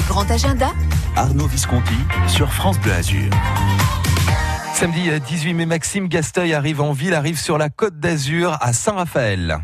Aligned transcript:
Le 0.00 0.08
grand 0.08 0.30
agenda 0.30 0.72
Arnaud 1.14 1.46
Visconti 1.46 1.92
sur 2.26 2.50
France 2.50 2.78
Bleu 2.80 2.94
Azur. 2.94 3.28
Samedi 4.72 5.10
18 5.20 5.52
mai, 5.52 5.66
Maxime 5.66 6.08
Gasteuil 6.08 6.54
arrive 6.54 6.80
en 6.80 6.92
ville, 6.92 7.12
arrive 7.12 7.38
sur 7.38 7.58
la 7.58 7.68
côte 7.68 8.00
d'Azur 8.00 8.56
à 8.62 8.72
Saint-Raphaël. 8.72 9.58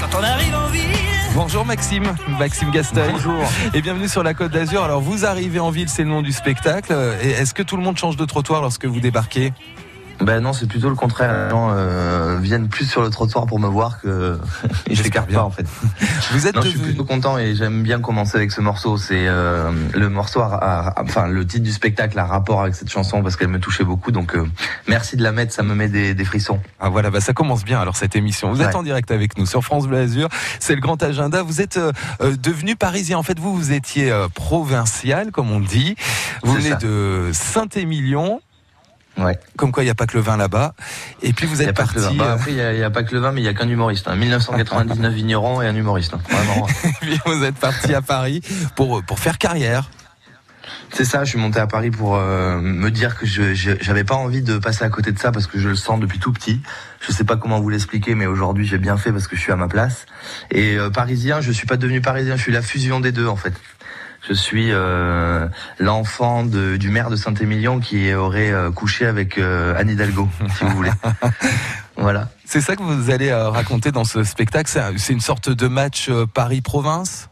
Quand 0.00 0.18
on 0.18 0.24
arrive 0.24 0.54
en 0.56 0.66
ville. 0.66 0.82
Bonjour 1.36 1.64
Maxime, 1.64 2.16
Maxime 2.36 2.72
Gasteuil. 2.72 3.12
Bonjour. 3.12 3.44
Et 3.74 3.80
bienvenue 3.80 4.08
sur 4.08 4.24
la 4.24 4.34
côte 4.34 4.50
d'Azur. 4.50 4.82
Alors 4.82 5.00
vous 5.00 5.24
arrivez 5.24 5.60
en 5.60 5.70
ville, 5.70 5.88
c'est 5.88 6.02
le 6.02 6.08
nom 6.08 6.22
du 6.22 6.32
spectacle. 6.32 6.92
Et 7.22 7.30
Est-ce 7.30 7.54
que 7.54 7.62
tout 7.62 7.76
le 7.76 7.84
monde 7.84 7.96
change 7.96 8.16
de 8.16 8.24
trottoir 8.24 8.60
lorsque 8.60 8.86
vous 8.86 8.98
débarquez? 8.98 9.52
Ben 10.20 10.40
non, 10.40 10.52
c'est 10.52 10.66
plutôt 10.66 10.88
le 10.88 10.94
contraire. 10.96 11.44
Les 11.44 11.50
gens 11.50 11.68
euh, 11.72 12.38
viennent 12.40 12.68
plus 12.68 12.86
sur 12.86 13.02
le 13.02 13.10
trottoir 13.10 13.46
pour 13.46 13.58
me 13.60 13.68
voir 13.68 14.00
que 14.00 14.38
ils 14.90 14.96
s'écartent 14.98 15.28
bien. 15.28 15.38
pas 15.38 15.44
en 15.44 15.50
fait. 15.50 15.66
Vous 16.32 16.46
êtes 16.46 16.56
Non, 16.56 16.62
je 16.62 16.68
suis 16.68 16.78
devenu- 16.78 16.88
plutôt 16.94 17.04
content 17.04 17.38
et 17.38 17.54
j'aime 17.54 17.82
bien 17.82 18.00
commencer 18.00 18.36
avec 18.36 18.50
ce 18.50 18.60
morceau. 18.60 18.96
C'est 18.96 19.26
euh, 19.28 19.70
le 19.94 20.08
morceau, 20.08 20.40
a- 20.40 20.54
a- 20.96 21.02
enfin 21.02 21.28
le 21.28 21.46
titre 21.46 21.62
du 21.62 21.72
spectacle 21.72 22.18
a 22.18 22.24
rapport 22.26 22.60
avec 22.62 22.74
cette 22.74 22.90
chanson 22.90 23.22
parce 23.22 23.36
qu'elle 23.36 23.48
me 23.48 23.60
touchait 23.60 23.84
beaucoup. 23.84 24.10
Donc 24.10 24.34
euh, 24.34 24.44
merci 24.88 25.16
de 25.16 25.22
la 25.22 25.32
mettre, 25.32 25.52
ça 25.54 25.62
me 25.62 25.74
met 25.74 25.88
des, 25.88 26.14
des 26.14 26.24
frissons. 26.24 26.58
Ah 26.80 26.88
voilà, 26.88 27.10
bah 27.10 27.20
ça 27.20 27.32
commence 27.32 27.64
bien 27.64 27.80
alors 27.80 27.96
cette 27.96 28.16
émission. 28.16 28.52
Vous 28.52 28.60
êtes 28.62 28.74
en 28.74 28.82
direct 28.82 29.10
avec 29.10 29.38
nous 29.38 29.46
sur 29.46 29.62
France 29.62 29.86
Bleu 29.86 29.98
Azur. 29.98 30.28
C'est 30.60 30.74
le 30.74 30.80
grand 30.80 31.02
agenda. 31.02 31.42
Vous 31.42 31.60
êtes 31.60 31.76
euh, 31.76 31.92
euh, 32.22 32.34
devenu 32.36 32.74
parisien. 32.76 33.18
En 33.18 33.22
fait, 33.22 33.38
vous 33.38 33.54
vous 33.54 33.72
étiez 33.72 34.10
euh, 34.10 34.28
provincial, 34.34 35.30
comme 35.30 35.50
on 35.52 35.60
dit. 35.60 35.94
Vous 36.42 36.54
venez 36.54 36.70
ça. 36.70 36.76
de 36.76 37.30
Saint-Émilion. 37.32 38.40
Ouais. 39.16 39.38
Comme 39.56 39.72
quoi, 39.72 39.82
il 39.82 39.86
n'y 39.86 39.90
a 39.90 39.94
pas 39.96 40.06
que 40.06 40.16
le 40.16 40.22
vin 40.22 40.36
là-bas. 40.36 40.74
Et 41.22 41.32
puis 41.32 41.46
vous 41.46 41.60
êtes 41.62 41.74
parti. 41.76 42.16
Bah, 42.16 42.24
euh, 42.26 42.34
après, 42.34 42.52
il 42.52 42.56
y, 42.56 42.82
a- 42.84 42.90
pas 42.90 43.02
que 43.02 43.12
le 43.14 43.20
vin, 43.20 43.32
mais 43.32 43.40
il 43.40 43.44
y 43.44 43.48
a 43.48 43.54
qu'un 43.54 43.68
humoriste. 43.68 44.06
Hein. 44.06 44.14
1999 44.16 45.12
vigneron 45.12 45.60
et 45.62 45.66
un 45.66 45.74
humoriste. 45.74 46.14
hein. 46.14 46.20
Vraiment. 46.28 46.66
puis 47.00 47.18
vous 47.26 47.42
êtes 47.42 47.56
parti 47.56 47.94
à 47.94 48.02
Paris 48.02 48.42
pour 48.76 49.02
pour 49.02 49.18
faire 49.18 49.38
carrière. 49.38 49.90
C'est 50.92 51.04
ça, 51.04 51.24
je 51.24 51.30
suis 51.30 51.38
monté 51.38 51.58
à 51.60 51.66
Paris 51.66 51.90
pour 51.90 52.16
euh, 52.16 52.60
me 52.60 52.90
dire 52.90 53.16
que 53.16 53.26
je 53.26 53.54
je- 53.54 53.72
j'avais 53.80 54.04
pas 54.04 54.14
envie 54.14 54.42
de 54.42 54.58
passer 54.58 54.84
à 54.84 54.88
côté 54.88 55.12
de 55.12 55.18
ça 55.18 55.32
parce 55.32 55.46
que 55.46 55.58
je 55.58 55.68
le 55.68 55.76
sens 55.76 55.98
depuis 55.98 56.18
tout 56.18 56.32
petit. 56.32 56.60
Je 57.00 57.10
sais 57.12 57.24
pas 57.24 57.36
comment 57.36 57.60
vous 57.60 57.68
l'expliquer, 57.70 58.14
mais 58.14 58.26
aujourd'hui 58.26 58.66
j'ai 58.66 58.78
bien 58.78 58.96
fait 58.96 59.10
parce 59.12 59.26
que 59.28 59.34
je 59.36 59.40
suis 59.40 59.52
à 59.52 59.56
ma 59.56 59.68
place. 59.68 60.06
Et 60.50 60.76
euh, 60.76 60.90
parisien, 60.90 61.40
je 61.40 61.50
suis 61.52 61.66
pas 61.66 61.76
devenu 61.76 62.00
parisien, 62.00 62.36
je 62.36 62.42
suis 62.42 62.52
la 62.52 62.62
fusion 62.62 63.00
des 63.00 63.12
deux 63.12 63.26
en 63.26 63.36
fait. 63.36 63.52
Je 64.28 64.34
suis 64.34 64.68
euh, 64.72 65.48
l'enfant 65.78 66.44
du 66.44 66.90
maire 66.90 67.08
de 67.08 67.16
Saint-Émilion 67.16 67.80
qui 67.80 68.12
aurait 68.12 68.50
euh, 68.52 68.70
couché 68.70 69.06
avec 69.06 69.38
euh, 69.38 69.74
Anne 69.78 69.88
Hidalgo, 69.88 70.28
si 70.58 70.64
vous 70.64 70.70
voulez. 70.76 70.90
Voilà. 72.00 72.28
C'est 72.44 72.60
ça 72.60 72.76
que 72.76 72.82
vous 72.82 73.10
allez 73.10 73.32
raconter 73.32 73.90
dans 73.90 74.04
ce 74.04 74.22
spectacle. 74.22 74.70
C'est 74.70 74.78
un- 74.78 74.96
C'est 74.98 75.12
une 75.12 75.20
sorte 75.20 75.50
de 75.50 75.66
match 75.66 76.08
Paris-Province. 76.32 77.28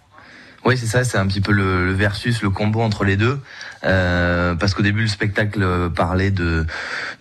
Oui, 0.66 0.76
c'est 0.76 0.86
ça, 0.86 1.04
c'est 1.04 1.16
un 1.16 1.28
petit 1.28 1.40
peu 1.40 1.52
le, 1.52 1.86
le 1.86 1.92
versus, 1.92 2.42
le 2.42 2.50
combo 2.50 2.80
entre 2.80 3.04
les 3.04 3.16
deux. 3.16 3.38
Euh, 3.84 4.56
parce 4.56 4.74
qu'au 4.74 4.82
début, 4.82 5.02
le 5.02 5.06
spectacle 5.06 5.62
euh, 5.62 5.88
parlait 5.88 6.32
de, 6.32 6.66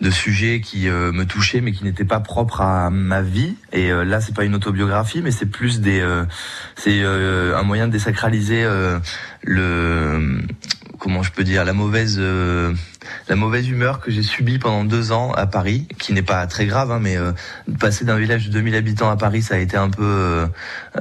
de 0.02 0.10
sujets 0.10 0.62
qui 0.62 0.90
euh, 0.90 1.12
me 1.12 1.26
touchaient, 1.26 1.62
mais 1.62 1.72
qui 1.72 1.84
n'étaient 1.84 2.06
pas 2.06 2.20
propres 2.20 2.62
à 2.62 2.90
ma 2.90 3.22
vie. 3.22 3.54
Et 3.72 3.92
euh, 3.92 4.04
là, 4.04 4.20
c'est 4.20 4.34
pas 4.34 4.46
une 4.46 4.56
autobiographie, 4.56 5.22
mais 5.22 5.30
c'est 5.30 5.46
plus 5.46 5.80
des, 5.80 6.00
euh, 6.00 6.26
c'est 6.76 7.04
euh, 7.04 7.56
un 7.56 7.62
moyen 7.62 7.86
de 7.86 7.92
désacraliser 7.92 8.66
le, 9.44 10.42
comment 10.98 11.22
je 11.22 11.32
peux 11.32 11.44
dire, 11.44 11.66
la 11.66 11.74
mauvaise, 11.74 12.20
la 13.30 13.36
mauvaise 13.36 13.68
humeur 13.70 14.00
que 14.00 14.12
j'ai 14.12 14.24
subie 14.24 14.60
pendant 14.60 14.84
deux 14.84 15.12
ans 15.12 15.32
à 15.34 15.46
Paris, 15.48 15.88
qui 16.00 16.14
n'est 16.14 16.22
pas 16.22 16.46
très 16.48 16.66
grave, 16.66 16.92
hein, 16.92 17.00
mais 17.02 17.18
euh, 17.18 17.32
passer 17.80 18.06
d'un 18.06 18.18
village 18.18 18.48
de 18.48 18.52
2000 18.54 18.76
habitants 18.76 19.10
à 19.10 19.18
Paris, 19.18 19.42
ça 19.42 19.56
a 19.56 19.58
été 19.58 19.78
un 19.78 19.90
peu 19.90 20.04
euh, 20.04 20.48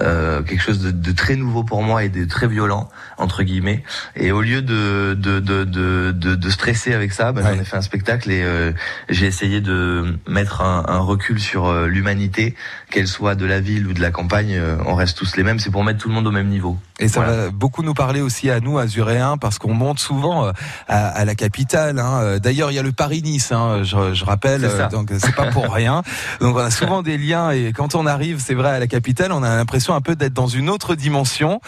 euh, 0.00 0.42
quelque 0.42 0.62
chose 0.62 0.80
de, 0.80 0.90
de 0.90 1.12
très 1.12 1.36
nouveau 1.36 1.64
pour 1.64 1.82
moi 1.82 2.04
et 2.04 2.08
de 2.08 2.24
très 2.24 2.46
violent 2.48 2.88
entre 3.18 3.42
guillemets. 3.42 3.82
Et 4.16 4.32
au 4.32 4.40
lieu 4.42 4.62
de 4.62 5.14
de 5.18 5.40
de 5.40 5.64
de, 5.64 6.12
de, 6.12 6.34
de 6.34 6.50
stresser 6.50 6.92
avec 6.94 7.12
ça, 7.12 7.32
bah, 7.32 7.42
Ouais. 7.44 7.54
j'en 7.56 7.60
ai 7.60 7.64
fait 7.64 7.76
un 7.76 7.82
spectacle 7.82 8.30
et 8.30 8.42
euh, 8.42 8.72
j'ai 9.08 9.26
essayé 9.26 9.60
de 9.60 10.16
mettre 10.28 10.62
un, 10.62 10.84
un 10.88 10.98
recul 10.98 11.38
sur 11.40 11.66
euh, 11.66 11.86
l'humanité, 11.86 12.54
qu'elle 12.90 13.06
soit 13.08 13.34
de 13.34 13.44
la 13.46 13.60
ville 13.60 13.86
ou 13.86 13.92
de 13.92 14.00
la 14.00 14.10
campagne, 14.10 14.54
euh, 14.56 14.76
on 14.86 14.94
reste 14.94 15.18
tous 15.18 15.36
les 15.36 15.42
mêmes. 15.42 15.58
C'est 15.58 15.70
pour 15.70 15.84
mettre 15.84 15.98
tout 16.00 16.08
le 16.08 16.14
monde 16.14 16.26
au 16.26 16.30
même 16.32 16.48
niveau. 16.48 16.78
Et 17.00 17.08
ça 17.08 17.20
Voilà. 17.20 17.36
va 17.44 17.50
beaucoup 17.50 17.82
nous 17.82 17.94
parler 17.94 18.20
aussi 18.20 18.50
à 18.50 18.60
nous, 18.60 18.78
Azuréens, 18.78 19.36
parce 19.36 19.58
qu'on 19.58 19.74
monte 19.74 19.98
souvent 19.98 20.50
à, 20.88 21.08
à 21.08 21.24
la 21.24 21.34
capitale. 21.34 21.93
Hein. 21.98 22.20
Euh, 22.22 22.38
D'ailleurs, 22.38 22.70
il 22.70 22.74
y 22.74 22.78
a 22.78 22.82
le 22.82 22.92
Paris-Nice, 22.92 23.52
hein, 23.52 23.82
je, 23.82 24.14
je 24.14 24.24
rappelle, 24.24 24.62
ça. 24.62 24.86
euh, 24.86 24.88
donc 24.88 25.10
c'est 25.18 25.34
pas 25.34 25.50
pour 25.50 25.72
rien. 25.72 26.02
Donc 26.40 26.56
on 26.56 26.60
a 26.60 26.70
souvent 26.70 27.02
des 27.02 27.16
liens, 27.18 27.50
et 27.50 27.72
quand 27.72 27.94
on 27.94 28.06
arrive, 28.06 28.40
c'est 28.44 28.54
vrai, 28.54 28.70
à 28.70 28.78
la 28.78 28.86
capitale, 28.86 29.32
on 29.32 29.42
a 29.42 29.56
l'impression 29.56 29.94
un 29.94 30.00
peu 30.00 30.16
d'être 30.16 30.32
dans 30.32 30.46
une 30.46 30.68
autre 30.70 30.94
dimension. 30.94 31.60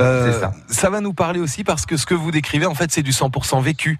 Euh, 0.00 0.32
C'est 0.68 0.74
ça. 0.74 0.90
va 0.90 1.00
nous 1.00 1.12
parler 1.14 1.40
aussi 1.40 1.64
parce 1.64 1.86
que 1.86 1.96
ce 1.96 2.06
que 2.06 2.14
vous 2.14 2.30
décrivez, 2.30 2.66
en 2.66 2.74
fait, 2.74 2.90
c'est 2.90 3.02
du 3.02 3.12
100% 3.12 3.62
vécu. 3.62 3.98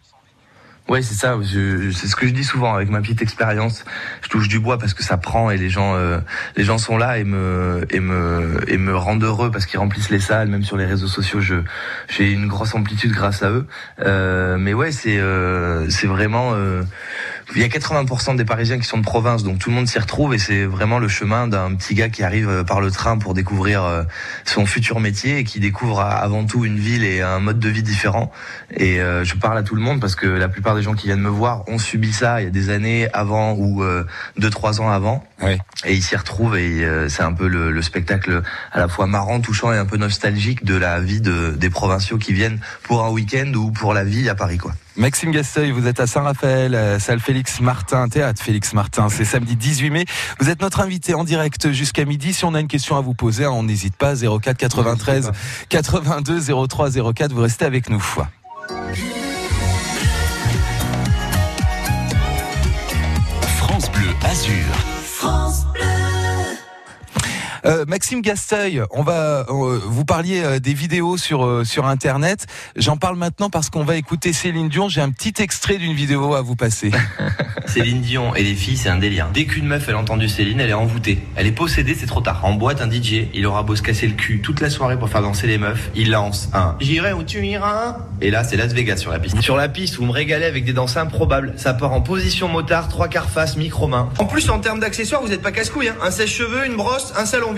Ouais, 0.87 1.01
c'est 1.01 1.15
ça. 1.15 1.39
C'est 1.43 2.09
ce 2.09 2.15
que 2.15 2.27
je 2.27 2.35
dis 2.35 2.45
souvent 2.45 2.75
avec 2.75 2.91
ma 2.91 3.01
petite 3.01 3.23
expérience. 3.23 3.87
Je 4.21 4.29
touche 4.29 4.49
du 4.49 4.61
bois 4.61 4.77
parce 4.77 4.93
que 4.93 5.03
ça 5.03 5.17
prend 5.17 5.51
et 5.51 5.57
les 5.57 5.71
gens, 5.71 5.95
euh, 5.97 6.19
les 6.57 6.65
gens 6.65 6.77
sont 6.77 6.99
là 6.99 7.17
et 7.19 7.25
me 7.25 7.87
et 7.89 8.01
me 8.01 8.61
et 8.69 8.77
me 8.77 8.95
rendent 8.95 9.25
heureux 9.25 9.51
parce 9.51 9.65
qu'ils 9.65 9.81
remplissent 9.81 10.11
les 10.11 10.21
salles. 10.21 10.49
Même 10.49 10.63
sur 10.63 10.77
les 10.77 10.85
réseaux 10.85 11.07
sociaux, 11.07 11.41
je 11.41 11.55
j'ai 12.09 12.31
une 12.31 12.49
grosse 12.49 12.75
amplitude 12.75 13.13
grâce 13.13 13.43
à 13.43 13.51
eux. 13.51 13.67
Euh, 14.01 14.59
mais 14.59 14.75
ouais, 14.75 14.93
c'est 14.93 15.19
euh, 15.19 15.89
c'est 15.89 16.07
vraiment. 16.07 16.55
Euh, 17.55 17.59
il 17.59 17.63
y 17.63 17.65
a 17.65 17.69
80% 17.69 18.37
des 18.37 18.45
Parisiens 18.45 18.79
qui 18.79 18.87
sont 18.87 18.99
de 18.99 19.03
province, 19.05 19.43
donc 19.45 19.59
tout 19.59 19.71
le 19.71 19.77
monde 19.77 19.87
s'y 19.89 19.99
retrouve 19.99 20.35
et 20.35 20.39
c'est 20.39 20.65
vraiment 20.65 20.99
le 20.99 21.09
chemin 21.09 21.47
d'un 21.49 21.75
petit 21.75 21.95
gars 21.95 22.09
qui 22.09 22.23
arrive 22.23 22.49
euh, 22.49 22.65
par 22.65 22.81
le 22.81 22.91
train 22.91 23.19
pour 23.19 23.35
découvrir 23.35 23.83
euh, 23.85 24.03
son 24.45 24.67
futur 24.67 25.01
métier 25.01 25.39
et 25.39 25.45
qui 25.45 25.61
découvre 25.61 26.01
à- 26.01 26.11
avant 26.17 26.45
tout 26.45 26.65
une 26.65 26.79
ville 26.79 27.05
et 27.05 27.21
un 27.23 27.39
mode 27.41 27.59
de 27.59 27.69
vie 27.69 27.83
différent. 27.83 28.31
Et 28.77 29.01
euh, 29.01 29.25
je 29.25 29.35
parle 29.35 29.59
à 29.59 29.63
tout 29.63 29.75
le 29.75 29.81
monde 29.83 30.01
parce 30.01 30.15
que 30.17 30.27
la 30.27 30.49
plupart 30.49 30.75
des 30.75 30.83
gens 30.83 30.95
qui 30.95 31.07
viennent 31.07 31.21
me 31.21 31.29
voir 31.29 31.69
ont 31.69 31.79
subi 31.79 32.13
ça 32.13 32.41
il 32.41 32.45
y 32.45 32.47
a 32.47 32.51
des 32.51 32.71
années 32.71 33.09
avant 33.13 33.53
ou 33.55 33.83
euh, 33.83 34.05
deux 34.39 34.51
trois 34.51 34.81
ans 34.81 34.91
avant. 34.91 35.25
Ouais. 35.43 35.59
Et 35.85 35.95
ils 35.95 36.03
s'y 36.03 36.17
retrouvent 36.17 36.57
et 36.57 36.85
euh, 36.85 37.09
c'est 37.09 37.23
un 37.23 37.33
peu 37.33 37.47
le, 37.49 37.71
le 37.71 37.83
spectacle 37.83 38.43
à 38.73 38.79
la 38.79 38.89
fois 38.89 39.07
marrant, 39.07 39.41
touchant 39.41 39.73
et 39.73 39.77
un 39.79 39.85
peu 39.87 39.97
nostalgique 39.97 40.65
de 40.65 40.75
la 40.77 41.01
vie 41.01 41.21
de, 41.21 41.51
des 41.57 41.71
provinciaux 41.71 42.19
qui 42.19 42.33
viennent 42.33 42.59
pour 42.83 43.05
un 43.05 43.11
week-end 43.11 43.53
ou 43.55 43.71
pour 43.71 43.95
la 43.95 44.05
vie 44.05 44.29
à 44.29 44.35
Paris 44.35 44.59
quoi. 44.59 44.73
Maxime 44.97 45.33
Gasteuil, 45.33 45.73
vous 45.73 45.89
êtes 45.89 45.99
à 45.99 46.07
Saint-Raphaël, 46.07 46.75
euh, 46.75 47.01
salle 47.01 47.19
Félix 47.19 47.61
Martin, 47.61 48.09
théâtre 48.09 48.41
Félix 48.41 48.75
Martin. 48.75 49.09
C'est 49.09 49.25
samedi 49.25 49.57
18 49.57 49.91
mai. 49.91 50.05
Vous 50.39 50.49
êtes 50.51 50.63
notre 50.63 50.81
invité 50.81 51.15
en 51.15 51.25
direct 51.25 51.73
jusqu'à 51.73 52.05
midi. 52.05 52.33
Si 52.33 52.45
on 52.45 52.55
a 52.55 52.61
une 52.61 52.69
question 52.69 52.97
à 52.97 53.01
vous 53.01 53.15
poser, 53.15 53.45
hein, 53.45 53.51
on 53.51 53.65
n'hésite 53.65 53.97
pas. 53.97 54.15
04 54.15 54.57
93 54.57 55.33
82 55.69 56.41
03 56.69 56.91
04. 57.13 57.33
Vous 57.33 57.43
restez 57.43 57.65
avec 57.65 57.91
nous. 57.91 58.01
France 63.59 63.91
Bleu 63.91 64.11
Azur. 64.23 64.94
Euh, 67.67 67.85
Maxime 67.89 68.21
Gasteuil, 68.21 68.83
on 68.91 69.03
va, 69.03 69.47
euh, 69.49 69.81
vous 69.87 70.05
parliez 70.05 70.43
euh, 70.43 70.59
des 70.59 70.75
vidéos 70.75 71.17
sur 71.17 71.45
euh, 71.45 71.65
sur 71.65 71.87
internet. 71.87 72.47
J'en 72.77 72.99
parle 72.99 73.17
maintenant 73.17 73.49
parce 73.49 73.71
qu'on 73.71 73.85
va 73.85 73.97
écouter 73.97 74.35
Céline 74.35 74.69
Dion. 74.69 74.91
J'ai 74.91 75.01
un 75.01 75.11
petit 75.11 75.43
extrait 75.43 75.79
d'une 75.79 75.95
vidéo 75.95 76.35
à 76.35 76.43
vous 76.43 76.57
passer. 76.57 76.91
Céline 77.67 78.03
Dion 78.03 78.35
et 78.35 78.43
les 78.43 78.55
filles, 78.55 78.77
c'est 78.77 78.91
un 78.91 78.99
délire. 78.99 79.29
Dès 79.33 79.47
qu'une 79.47 79.67
meuf 79.67 79.89
elle 79.89 79.95
a 79.95 79.99
entendu 79.99 80.29
Céline, 80.29 80.61
elle 80.61 80.71
est 80.71 80.75
envoûtée. 80.75 81.19
Elle 81.37 81.47
est 81.47 81.53
possédée, 81.53 81.95
c'est 81.99 82.07
trop 82.07 82.21
tard. 82.21 82.45
En 82.45 82.53
boîte, 82.53 82.83
un 82.83 82.91
DJ, 82.91 83.29
il 83.33 83.47
aura 83.47 83.63
beau 83.63 83.75
se 83.77 83.83
casser 83.83 84.07
le 84.07 84.15
cul 84.15 84.41
toute 84.43 84.61
la 84.61 84.69
soirée 84.69 84.99
pour 84.99 85.09
faire 85.09 85.23
danser 85.23 85.47
les 85.47 85.57
meufs, 85.57 85.91
il 85.95 86.11
lance 86.11 86.51
un 86.53 86.77
J'irai 86.81 87.15
où 87.15 87.23
tu 87.23 87.45
iras. 87.47 87.97
Et 88.21 88.31
là, 88.31 88.45
c'est 88.45 88.57
Las 88.57 88.75
Vegas 88.75 88.99
sur 88.99 89.11
la 89.11 89.19
piste. 89.19 89.41
Sur 89.41 89.57
la 89.57 89.69
piste, 89.69 89.97
vous 89.97 90.05
me 90.05 90.13
régalez 90.13 90.45
avec 90.45 90.65
des 90.65 90.75
danses 90.75 90.99
improbables. 90.99 91.55
Ça 91.57 91.73
part 91.73 91.93
en 91.93 92.03
position 92.03 92.49
motard, 92.49 92.89
trois 92.89 93.09
quarts 93.09 93.31
face, 93.31 93.57
micro 93.57 93.87
main. 93.87 94.11
En 94.19 94.27
plus, 94.27 94.51
en 94.51 94.59
termes 94.59 94.81
d'accessoires, 94.81 95.23
vous 95.23 95.33
êtes 95.33 95.43
pas 95.43 95.53
casse-couille. 95.53 95.89
Hein. 95.89 95.97
Un 96.03 96.11
sèche-cheveux, 96.11 96.67
une 96.67 96.77
brosse, 96.77 97.15
un 97.17 97.25
salon 97.25 97.54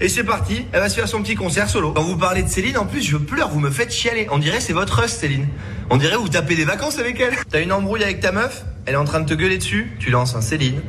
et 0.00 0.08
c'est 0.08 0.24
parti. 0.24 0.64
Elle 0.72 0.80
va 0.80 0.88
se 0.88 0.94
faire 0.94 1.08
son 1.08 1.22
petit 1.22 1.34
concert 1.34 1.68
solo. 1.68 1.92
Quand 1.92 2.02
vous 2.02 2.16
parlez 2.16 2.42
de 2.42 2.48
Céline, 2.48 2.78
en 2.78 2.86
plus, 2.86 3.02
je 3.02 3.16
pleure, 3.16 3.48
vous 3.48 3.60
me 3.60 3.70
faites 3.70 3.92
chialer. 3.92 4.26
On 4.30 4.38
dirait 4.38 4.60
c'est 4.60 4.72
votre 4.72 5.00
rust, 5.00 5.20
Céline. 5.20 5.46
On 5.90 5.96
dirait 5.96 6.16
vous 6.16 6.28
tapez 6.28 6.54
des 6.54 6.64
vacances 6.64 6.98
avec 6.98 7.18
elle. 7.20 7.34
T'as 7.50 7.60
une 7.62 7.72
embrouille 7.72 8.02
avec 8.04 8.20
ta 8.20 8.32
meuf, 8.32 8.64
elle 8.86 8.94
est 8.94 8.98
en 8.98 9.04
train 9.04 9.20
de 9.20 9.26
te 9.28 9.34
gueuler 9.34 9.58
dessus, 9.58 9.92
tu 9.98 10.10
lances 10.10 10.34
un 10.34 10.40
Céline. 10.40 10.80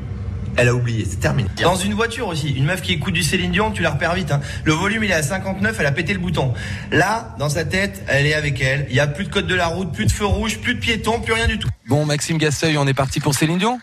Elle 0.58 0.68
a 0.68 0.76
oublié, 0.76 1.06
c'est 1.10 1.20
terminé. 1.22 1.48
Dans 1.62 1.76
une 1.76 1.94
voiture 1.94 2.28
aussi, 2.28 2.50
une 2.50 2.66
meuf 2.66 2.82
qui 2.82 2.92
écoute 2.94 3.14
du 3.14 3.24
Céline 3.24 3.52
Dion, 3.52 3.72
tu 3.72 3.82
la 3.82 3.92
repères 3.92 4.14
vite. 4.16 4.32
hein. 4.32 4.42
Le 4.66 4.74
volume 4.74 5.04
il 5.06 5.12
est 5.12 5.14
à 5.14 5.24
59, 5.24 5.78
elle 5.80 5.86
a 5.86 5.92
pété 5.92 6.12
le 6.12 6.20
bouton. 6.20 6.54
Là, 6.92 7.34
dans 7.40 7.48
sa 7.50 7.64
tête, 7.64 8.04
elle 8.08 8.26
est 8.26 8.34
avec 8.34 8.60
elle. 8.62 8.88
Il 8.90 8.96
y 8.96 9.00
a 9.00 9.08
plus 9.08 9.26
de 9.26 9.30
code 9.30 9.48
de 9.48 9.56
la 9.56 9.68
route, 9.68 9.94
plus 9.94 10.06
de 10.06 10.12
feu 10.12 10.26
rouge, 10.26 10.58
plus 10.60 10.74
de 10.76 10.80
piétons, 10.80 11.22
plus 11.22 11.34
rien 11.34 11.48
du 11.48 11.60
tout. 11.60 11.70
Bon, 11.88 12.06
Maxime 12.06 12.38
Gasteuil, 12.38 12.78
on 12.78 12.88
est 12.88 12.94
parti 12.94 13.22
pour 13.22 13.36
Céline 13.36 13.58
Dion? 13.60 13.80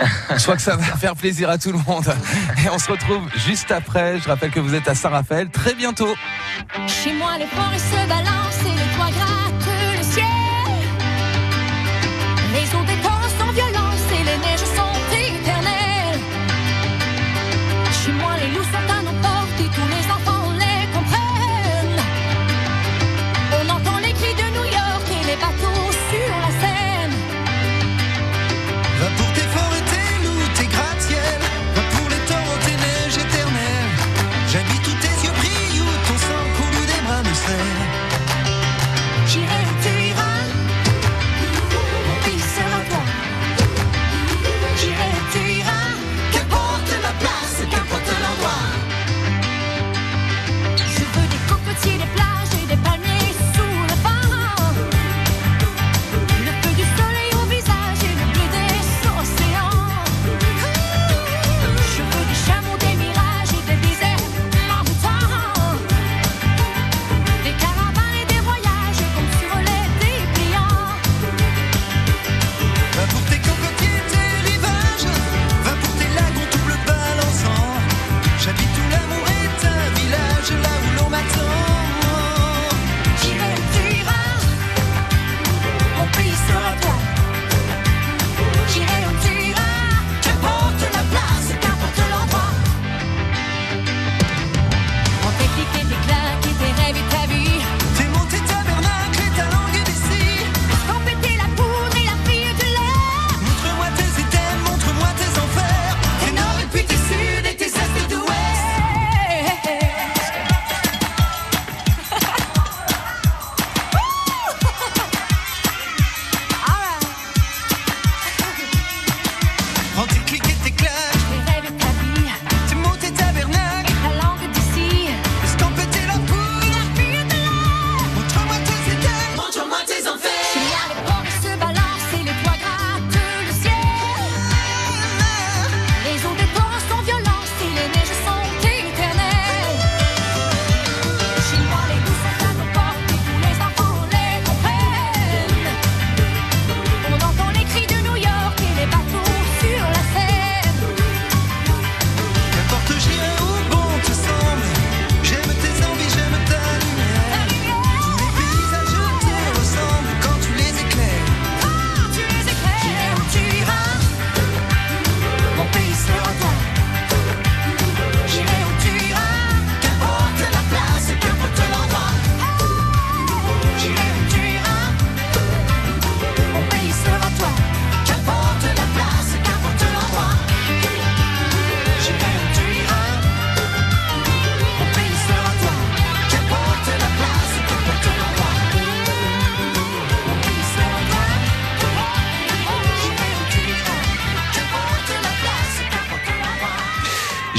Je 0.00 0.42
crois 0.42 0.56
que 0.56 0.62
ça 0.62 0.76
va 0.76 0.84
faire 0.96 1.14
plaisir 1.14 1.50
à 1.50 1.58
tout 1.58 1.72
le 1.72 1.78
monde. 1.78 2.12
Et 2.64 2.68
on 2.70 2.78
se 2.78 2.90
retrouve 2.90 3.28
juste 3.46 3.70
après. 3.70 4.18
Je 4.18 4.28
rappelle 4.28 4.50
que 4.50 4.60
vous 4.60 4.74
êtes 4.74 4.88
à 4.88 4.94
Saint-Raphaël. 4.94 5.50
Très 5.50 5.74
bientôt. 5.74 6.14
Chez 6.86 7.12
moi, 7.14 7.38
les 7.38 7.46
forêts 7.46 7.78
se 7.78 8.08
balancent 8.08 8.66
et 8.66 8.74
les 8.74 8.96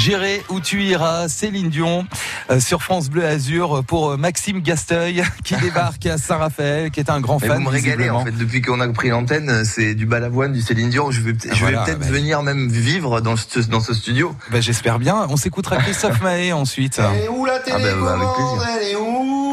J'irai 0.04 0.44
où 0.50 0.60
tu 0.60 0.84
iras, 0.84 1.30
Céline 1.30 1.70
Dion 1.70 2.06
euh, 2.52 2.60
sur 2.60 2.84
France 2.84 3.10
Bleu 3.10 3.24
Azur 3.26 3.86
pour 3.88 4.12
euh, 4.12 4.18
Maxime 4.18 4.60
Gasteuil 4.60 5.24
qui 5.46 5.56
débarque 5.56 6.06
à 6.08 6.18
Saint-Raphaël, 6.18 6.92
qui 6.92 7.00
est 7.00 7.10
un 7.10 7.22
grand 7.22 7.40
Mais 7.42 7.48
fan. 7.48 7.58
vous 7.60 7.64
me 7.64 7.70
régalez 7.70 8.10
en 8.10 8.26
fait 8.26 8.32
depuis 8.34 8.62
qu'on 8.62 8.82
a 8.82 8.88
pris 8.90 9.08
l'antenne, 9.10 9.64
c'est 9.64 9.96
du 9.96 10.06
balavoine, 10.06 10.52
du 10.52 10.62
Céline 10.62 10.90
Dion. 10.90 11.10
Je 11.10 11.22
vais, 11.22 11.34
peut- 11.34 11.48
je 11.54 11.58
Voilà, 11.58 11.80
vais 11.80 11.86
peut-être 11.86 12.00
bah, 12.00 12.08
venir 12.18 12.44
même 12.44 12.68
vivre 12.70 13.22
dans 13.22 13.38
ce, 13.38 13.60
dans 13.62 13.80
ce 13.80 13.94
studio. 13.94 14.36
Bah, 14.52 14.60
J'espère 14.60 15.00
bien. 15.00 15.26
On 15.30 15.38
s'écoutera 15.38 15.78
Christophe 15.78 16.20
Mahé 16.22 16.52
ensuite. 16.52 17.00
Elle 17.00 17.22
est 17.24 17.28
où 17.30 17.46
la 17.46 17.54
Ah 17.54 17.60
bah, 17.66 17.72
bah, 17.72 17.78
avec 17.78 17.88
télécommande 18.36 18.36
plaisir. 18.60 18.70
Elle 18.82 18.88
est 18.92 18.96
où? 18.96 19.53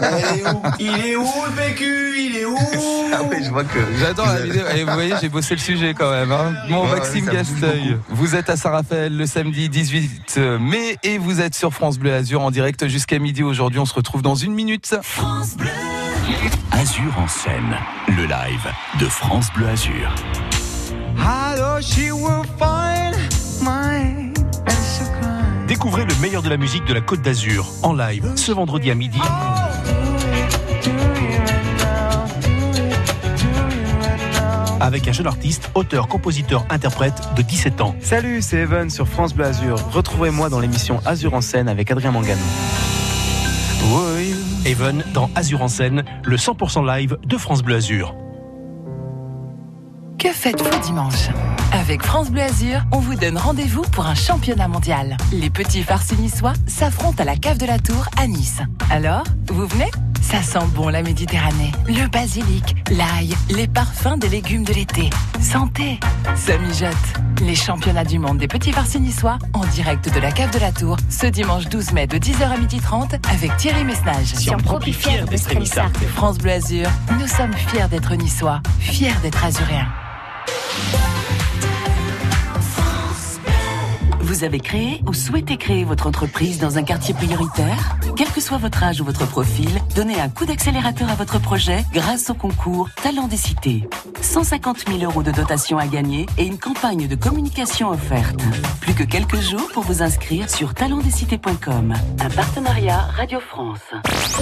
Elle 0.00 0.38
est 0.40 0.50
où? 0.50 0.62
Il 0.78 1.06
est 1.06 1.16
où 1.16 1.22
le 1.22 1.52
PQ 1.52 2.14
Il 2.18 2.36
est 2.36 2.44
où? 2.44 2.58
Ah 3.12 3.22
ouais, 3.22 3.42
je 3.42 3.50
vois 3.50 3.64
que 3.64 3.78
J'adore 3.98 4.26
vous 4.26 4.32
la 4.32 4.40
vidéo. 4.40 4.62
Et 4.74 4.84
vous 4.84 4.92
voyez, 4.92 5.14
j'ai 5.20 5.28
bossé 5.28 5.54
le 5.54 5.60
sujet 5.60 5.94
quand 5.94 6.10
même. 6.10 6.32
Hein. 6.32 6.54
Mon 6.68 6.84
Ouais, 6.84 6.96
Maxime 6.96 7.26
Gasteuil, 7.26 7.98
vous 8.08 8.34
êtes 8.34 8.50
à 8.50 8.56
Saint-Raphaël 8.56 9.16
le 9.16 9.26
samedi 9.26 9.68
18 9.68 10.38
mai 10.60 10.96
et 11.02 11.18
vous 11.18 11.40
êtes 11.40 11.54
sur 11.54 11.72
France 11.72 11.98
Bleu 11.98 12.12
Azur 12.14 12.42
en 12.42 12.50
direct 12.50 12.86
jusqu'à 12.88 13.18
midi. 13.18 13.42
Aujourd'hui, 13.42 13.80
on 13.80 13.86
se 13.86 13.94
retrouve 13.94 14.22
dans 14.22 14.34
une 14.34 14.54
minute. 14.54 14.94
Azur 16.72 17.18
en 17.18 17.28
scène, 17.28 17.76
le 18.08 18.24
live 18.24 18.66
de 19.00 19.06
France 19.06 19.48
Bleu 19.54 19.68
Azur. 19.68 20.14
Découvrez 25.74 26.04
le 26.04 26.14
meilleur 26.22 26.40
de 26.40 26.48
la 26.48 26.56
musique 26.56 26.84
de 26.84 26.94
la 26.94 27.00
Côte 27.00 27.20
d'Azur 27.20 27.66
en 27.82 27.94
live 27.94 28.34
ce 28.36 28.52
vendredi 28.52 28.92
à 28.92 28.94
midi. 28.94 29.18
Avec 34.78 35.08
un 35.08 35.12
jeune 35.12 35.26
artiste, 35.26 35.72
auteur, 35.74 36.06
compositeur, 36.06 36.64
interprète 36.70 37.20
de 37.34 37.42
17 37.42 37.80
ans. 37.80 37.96
Salut, 37.98 38.40
c'est 38.40 38.58
Evan 38.58 38.88
sur 38.88 39.08
France 39.08 39.34
Bleu 39.34 39.46
Azur. 39.46 39.76
Retrouvez-moi 39.90 40.48
dans 40.48 40.60
l'émission 40.60 41.00
Azur 41.04 41.34
en 41.34 41.40
scène 41.40 41.68
avec 41.68 41.90
Adrien 41.90 42.12
Mangano. 42.12 42.40
Even 44.64 45.02
dans 45.12 45.28
Azur 45.34 45.60
en 45.60 45.68
scène, 45.68 46.04
le 46.22 46.36
100% 46.36 46.86
live 46.86 47.18
de 47.26 47.36
France 47.36 47.64
Bleu 47.64 47.74
Azur. 47.74 48.14
Que 50.20 50.28
faites-vous 50.28 50.80
dimanche? 50.84 51.30
Avec 51.84 52.02
France 52.02 52.30
Bleu 52.30 52.40
Azur, 52.40 52.80
on 52.92 52.98
vous 52.98 53.14
donne 53.14 53.36
rendez-vous 53.36 53.82
pour 53.82 54.06
un 54.06 54.14
championnat 54.14 54.68
mondial. 54.68 55.18
Les 55.32 55.50
petits 55.50 55.82
farcis 55.82 56.16
niçois 56.16 56.54
s'affrontent 56.66 57.22
à 57.22 57.26
la 57.26 57.36
cave 57.36 57.58
de 57.58 57.66
la 57.66 57.78
Tour 57.78 58.08
à 58.16 58.26
Nice. 58.26 58.60
Alors, 58.90 59.22
vous 59.48 59.66
venez? 59.66 59.90
Ça 60.22 60.40
sent 60.40 60.64
bon 60.74 60.88
la 60.88 61.02
Méditerranée. 61.02 61.72
Le 61.86 62.08
basilic, 62.08 62.74
l'ail, 62.90 63.34
les 63.50 63.66
parfums 63.66 64.16
des 64.16 64.30
légumes 64.30 64.64
de 64.64 64.72
l'été. 64.72 65.10
Santé 65.42 66.00
Ça 66.34 66.56
mijote. 66.56 66.88
Les 67.42 67.54
championnats 67.54 68.04
du 68.04 68.18
monde 68.18 68.38
des 68.38 68.48
petits 68.48 68.72
farcis 68.72 69.00
niçois 69.00 69.36
en 69.52 69.66
direct 69.66 70.10
de 70.10 70.20
la 70.20 70.32
cave 70.32 70.54
de 70.54 70.60
la 70.60 70.72
Tour 70.72 70.96
ce 71.10 71.26
dimanche 71.26 71.68
12 71.68 71.92
mai 71.92 72.06
de 72.06 72.16
10h 72.16 72.44
à 72.44 72.56
12h30 72.56 73.28
avec 73.30 73.54
Thierry 73.58 73.84
Messnage. 73.84 74.28
Si 74.34 74.48
on 74.48 74.56
profite 74.56 74.94
fier. 74.94 75.26
France 76.14 76.38
Bleu 76.38 76.52
Azur, 76.52 76.88
nous 77.20 77.28
sommes 77.28 77.52
fiers 77.52 77.88
d'être 77.90 78.14
niçois, 78.14 78.62
fiers 78.80 79.12
d'être 79.22 79.44
azuréens. 79.44 79.88
Vous 84.24 84.42
avez 84.42 84.58
créé 84.58 85.02
ou 85.06 85.12
souhaitez 85.12 85.58
créer 85.58 85.84
votre 85.84 86.06
entreprise 86.06 86.58
dans 86.58 86.78
un 86.78 86.82
quartier 86.82 87.12
prioritaire 87.12 87.98
Quel 88.16 88.26
que 88.28 88.40
soit 88.40 88.56
votre 88.56 88.82
âge 88.82 89.02
ou 89.02 89.04
votre 89.04 89.26
profil, 89.26 89.68
donnez 89.94 90.18
un 90.18 90.30
coup 90.30 90.46
d'accélérateur 90.46 91.10
à 91.10 91.14
votre 91.14 91.38
projet 91.38 91.84
grâce 91.92 92.30
au 92.30 92.34
concours 92.34 92.88
Talent 93.02 93.28
des 93.28 93.36
cités. 93.36 93.86
150 94.22 94.88
000 94.88 95.02
euros 95.02 95.22
de 95.22 95.30
dotation 95.30 95.76
à 95.76 95.86
gagner 95.86 96.24
et 96.38 96.46
une 96.46 96.58
campagne 96.58 97.06
de 97.06 97.14
communication 97.16 97.90
offerte. 97.90 98.40
Plus 98.80 98.94
que 98.94 99.04
quelques 99.04 99.40
jours 99.40 99.68
pour 99.74 99.82
vous 99.82 100.02
inscrire 100.02 100.48
sur 100.48 100.72
talentdescités.com. 100.72 101.92
Un 102.20 102.30
partenariat 102.30 103.00
Radio 103.18 103.40
France. 103.40 103.92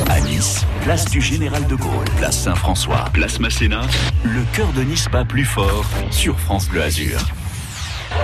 À 0.08 0.20
Nice, 0.20 0.64
place 0.84 1.06
du 1.06 1.20
Général 1.20 1.66
de 1.66 1.74
Gaulle, 1.74 2.08
place 2.18 2.38
Saint-François, 2.38 3.06
place 3.12 3.40
Masséna, 3.40 3.82
le 4.22 4.44
cœur 4.52 4.72
de 4.74 4.82
Nice 4.82 5.08
bat 5.10 5.24
plus 5.24 5.44
fort 5.44 5.84
sur 6.12 6.38
France 6.38 6.68
Bleu 6.68 6.82
Azur. 6.82 7.18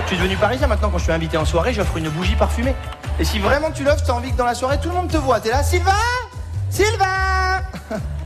Je 0.03 0.15
suis 0.15 0.17
devenu 0.17 0.37
parisien 0.37 0.67
maintenant 0.67 0.89
quand 0.89 0.97
je 0.97 1.03
suis 1.03 1.11
invité 1.11 1.37
en 1.37 1.45
soirée, 1.45 1.73
j'offre 1.73 1.97
une 1.97 2.09
bougie 2.09 2.35
parfumée. 2.35 2.75
Et 3.19 3.25
si 3.25 3.39
vraiment 3.39 3.69
tu 3.71 3.83
l'offres, 3.83 4.03
t'as 4.05 4.13
envie 4.13 4.31
que 4.31 4.37
dans 4.37 4.45
la 4.45 4.55
soirée 4.55 4.79
tout 4.81 4.89
le 4.89 4.95
monde 4.95 5.09
te 5.09 5.17
voit. 5.17 5.39
T'es 5.39 5.49
là, 5.49 5.61
Sylvain 5.61 5.91
Sylvain 6.69 7.61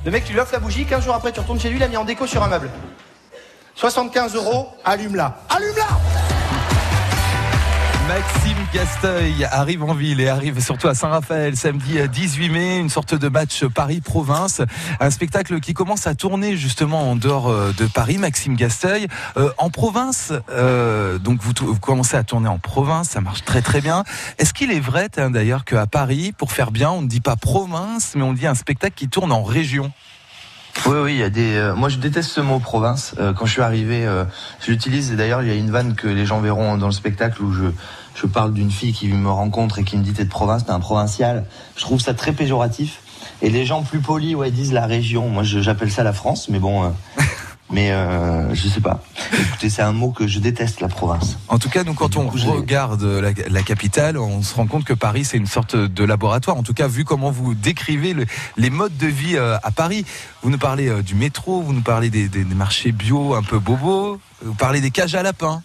Le 0.06 0.12
mec, 0.12 0.24
tu 0.24 0.34
lui 0.34 0.39
offres 0.39 0.53
la 0.53 0.60
bougie, 0.60 0.86
15 0.86 1.03
jours 1.03 1.15
après, 1.15 1.32
tu 1.32 1.39
retournes 1.39 1.60
chez 1.60 1.70
lui, 1.70 1.77
il 1.77 1.84
a 1.84 1.88
mis 1.88 1.98
en 1.98 2.06
déco 2.06 2.27
sur 2.27 2.44
un 2.44 2.48
meuble. 2.48 2.70
75 3.75 4.36
euros, 4.36 4.68
allume-la. 4.86 5.38
Allume-la 5.50 5.88
Maxime 8.07 8.57
Gasteuil 8.74 9.45
arrive 9.45 9.83
en 9.83 9.93
ville 9.93 10.19
et 10.19 10.27
arrive 10.27 10.60
surtout 10.60 10.88
à 10.88 10.93
Saint-Raphaël 10.93 11.55
samedi 11.55 11.98
18 12.07 12.50
mai, 12.50 12.77
une 12.77 12.89
sorte 12.89 13.15
de 13.15 13.29
match 13.29 13.63
Paris-Province, 13.65 14.62
un 15.00 15.10
spectacle 15.10 15.60
qui 15.62 15.74
commence 15.74 16.05
à 16.05 16.13
tourner 16.13 16.57
justement 16.57 17.10
en 17.10 17.15
dehors 17.15 17.50
euh, 17.50 17.72
de 17.77 17.86
Paris. 17.86 18.17
Maxime 18.17 18.55
Gasteuil, 18.55 19.07
Euh, 19.38 19.51
en 19.57 19.69
province, 19.69 20.33
euh, 20.50 21.17
donc 21.17 21.41
vous, 21.41 21.53
vous 21.62 21.79
commencez 21.79 22.17
à 22.17 22.24
tourner 22.24 22.50
en 22.50 22.60
province, 22.60 23.10
ça 23.10 23.22
marche 23.22 23.43
très 23.43 23.62
très 23.62 23.81
bien. 23.81 24.03
Est-ce 24.38 24.53
qu'il 24.53 24.72
est 24.72 24.79
vrai 24.79 25.10
d'ailleurs 25.10 25.63
qu'à 25.63 25.88
Paris, 25.88 26.33
pour 26.38 26.51
faire 26.51 26.72
bien, 26.72 26.91
on 26.91 27.01
ne 27.01 27.07
dit 27.07 27.22
pas 27.22 27.36
province, 27.36 28.13
mais 28.15 28.24
on 28.24 28.33
dit 28.33 28.48
un 28.48 28.55
spectacle 28.55 28.95
qui 28.95 29.07
tourne 29.07 29.31
en 29.31 29.43
région? 29.43 29.91
Oui, 30.86 30.98
oui, 31.01 31.13
il 31.13 31.20
y 31.20 31.24
a 31.24 31.30
des. 31.30 31.56
euh, 31.56 31.75
moi, 31.75 31.88
je 31.89 31.98
déteste 31.98 32.30
ce 32.32 32.42
mot 32.42 32.60
province. 32.60 33.15
Euh, 33.20 33.32
quand 33.34 33.46
je 33.46 33.53
suis 33.53 33.62
arrivé, 33.62 34.06
euh, 34.06 34.25
je 34.60 34.72
l'utilise. 34.72 35.12
Et 35.12 35.15
d'ailleurs, 35.15 35.42
il 35.42 35.48
y 35.48 35.51
a 35.51 35.56
une 35.56 35.72
vanne 35.72 35.96
que 35.96 36.08
les 36.08 36.25
gens 36.25 36.42
verront 36.42 36.77
dans 36.77 36.88
le 36.88 36.94
spectacle 36.94 37.42
où 37.42 37.51
je 37.51 37.65
je 38.15 38.27
parle 38.27 38.53
d'une 38.53 38.70
fille 38.70 38.94
qui 38.94 39.08
me 39.08 39.30
rencontre 39.30 39.80
et 39.80 39.84
qui 39.84 39.98
me 39.98 40.03
dit 40.03 40.13
t'es 40.13 40.24
de 40.24 40.30
province, 40.30 40.65
t'es 40.65 40.72
un 40.72 40.80
provincial. 40.80 41.46
Je 41.75 41.82
trouve 41.82 42.00
ça 42.00 42.13
très 42.13 42.32
péjoratif. 42.32 43.00
Et 43.42 43.50
les 43.50 43.65
gens 43.65 43.82
plus 43.84 44.00
polis, 44.00 44.36
ouais, 44.36 44.51
disent 44.51 44.74
la 44.74 44.86
région. 44.86 45.30
Moi, 45.30 45.44
j'appelle 45.44 45.92
ça 45.92 46.03
la 46.03 46.13
France, 46.13 46.48
mais 46.50 46.60
bon. 46.60 46.94
Mais 47.72 47.91
euh, 47.91 48.53
je 48.53 48.67
sais 48.67 48.82
pas. 48.82 49.01
Écoutez, 49.34 49.70
c'est 49.70 49.82
un 49.82 49.93
mot 49.93 50.12
que 50.12 50.27
je 50.27 50.39
déteste, 50.39 50.79
la 50.82 50.88
province. 50.88 51.38
En 51.48 51.58
tout 51.58 51.70
cas, 51.70 51.84
nous, 51.84 51.93
quand 51.93 52.17
on 52.17 52.27
regarde 52.29 53.03
la, 53.03 53.32
la 53.50 53.62
capitale, 53.63 54.17
on 54.17 54.41
se 54.43 54.53
rend 54.55 54.67
compte 54.67 54.84
que 54.86 54.93
Paris, 54.93 55.25
c'est 55.25 55.38
une 55.38 55.48
sorte 55.48 55.75
de 55.75 56.03
laboratoire. 56.03 56.58
En 56.58 56.63
tout 56.63 56.74
cas, 56.74 56.88
vu 56.88 57.03
comment 57.03 57.32
vous 57.32 57.55
décrivez 57.55 58.13
le- 58.13 58.25
les 58.58 58.70
modes 58.70 58.96
de 58.98 59.08
vie 59.08 59.38
euh, 59.38 59.58
à 59.63 59.72
Paris, 59.72 60.05
vous 60.43 60.50
nous 60.51 60.58
parlez 60.60 60.88
euh, 60.88 61.01
du 61.01 61.15
métro, 61.15 61.62
vous 61.62 61.74
nous 61.74 61.82
parlez 61.82 62.10
des, 62.10 62.27
des- 62.27 62.43
des 62.43 62.55
marchés 62.55 62.91
bio 62.91 63.34
un 63.34 63.43
peu 63.43 63.58
bobos, 63.60 64.20
vous 64.43 64.53
parlez 64.55 64.79
des 64.82 64.91
cages 64.91 65.15
à 65.15 65.24
lapins. 65.24 65.62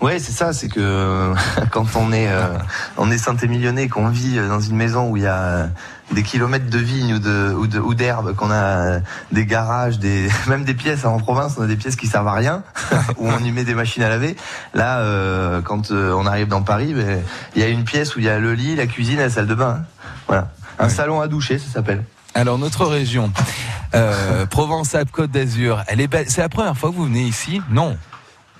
Ouais, 0.00 0.18
c'est 0.18 0.32
ça, 0.32 0.52
c'est 0.54 0.68
que 0.68 1.32
quand 1.70 1.84
on 1.94 2.10
est 2.12 2.28
euh, 2.28 2.56
on 2.96 3.10
est 3.10 3.18
Saint-Émilionnais, 3.18 3.88
qu'on 3.88 4.08
vit 4.08 4.38
euh, 4.38 4.48
dans 4.48 4.60
une 4.60 4.76
maison 4.76 5.10
où 5.10 5.16
il 5.18 5.24
y 5.24 5.26
a 5.26 5.68
des 6.12 6.22
kilomètres 6.22 6.68
de 6.70 6.78
vignes 6.78 7.14
ou 7.14 7.16
ou 7.60 7.66
de 7.66 7.78
ou 7.78 7.94
d'herbe, 7.94 8.34
qu'on 8.34 8.50
a 8.50 8.98
des 9.32 9.46
garages, 9.46 9.98
des 9.98 10.28
même 10.48 10.64
des 10.64 10.74
pièces 10.74 11.04
hein, 11.04 11.10
en 11.10 11.18
province, 11.20 11.54
on 11.58 11.62
a 11.62 11.66
des 11.66 11.76
pièces 11.76 11.96
qui 11.96 12.06
servent 12.06 12.28
à 12.28 12.32
rien 12.34 12.62
où 13.18 13.28
on 13.28 13.38
y 13.44 13.52
met 13.52 13.64
des 13.64 13.74
machines 13.74 14.02
à 14.02 14.08
laver. 14.08 14.36
Là, 14.74 14.98
euh, 14.98 15.60
quand 15.62 15.90
euh, 15.90 16.12
on 16.12 16.26
arrive 16.26 16.48
dans 16.48 16.62
Paris, 16.62 16.94
ben, 16.94 17.20
il 17.54 17.62
y 17.62 17.64
a 17.64 17.68
une 17.68 17.84
pièce 17.84 18.16
où 18.16 18.18
il 18.18 18.24
y 18.24 18.28
a 18.28 18.38
le 18.38 18.54
lit, 18.54 18.74
la 18.76 18.86
cuisine, 18.86 19.18
et 19.18 19.22
la 19.22 19.30
salle 19.30 19.46
de 19.46 19.54
bain. 19.54 19.80
hein. 19.80 19.84
Voilà, 20.26 20.48
un 20.78 20.84
Ouais. 20.84 20.90
salon 20.90 21.20
à 21.20 21.28
doucher, 21.28 21.58
ça 21.58 21.70
s'appelle. 21.72 22.04
Alors, 22.34 22.58
notre 22.58 22.86
région, 22.86 23.32
euh, 23.94 24.46
Provence-Alpes-Côte 24.50 25.30
d'Azur. 25.32 25.82
C'est 26.28 26.38
la 26.40 26.48
première 26.48 26.76
fois 26.76 26.90
que 26.90 26.94
vous 26.94 27.04
venez 27.06 27.24
ici? 27.24 27.60
Non. 27.70 27.96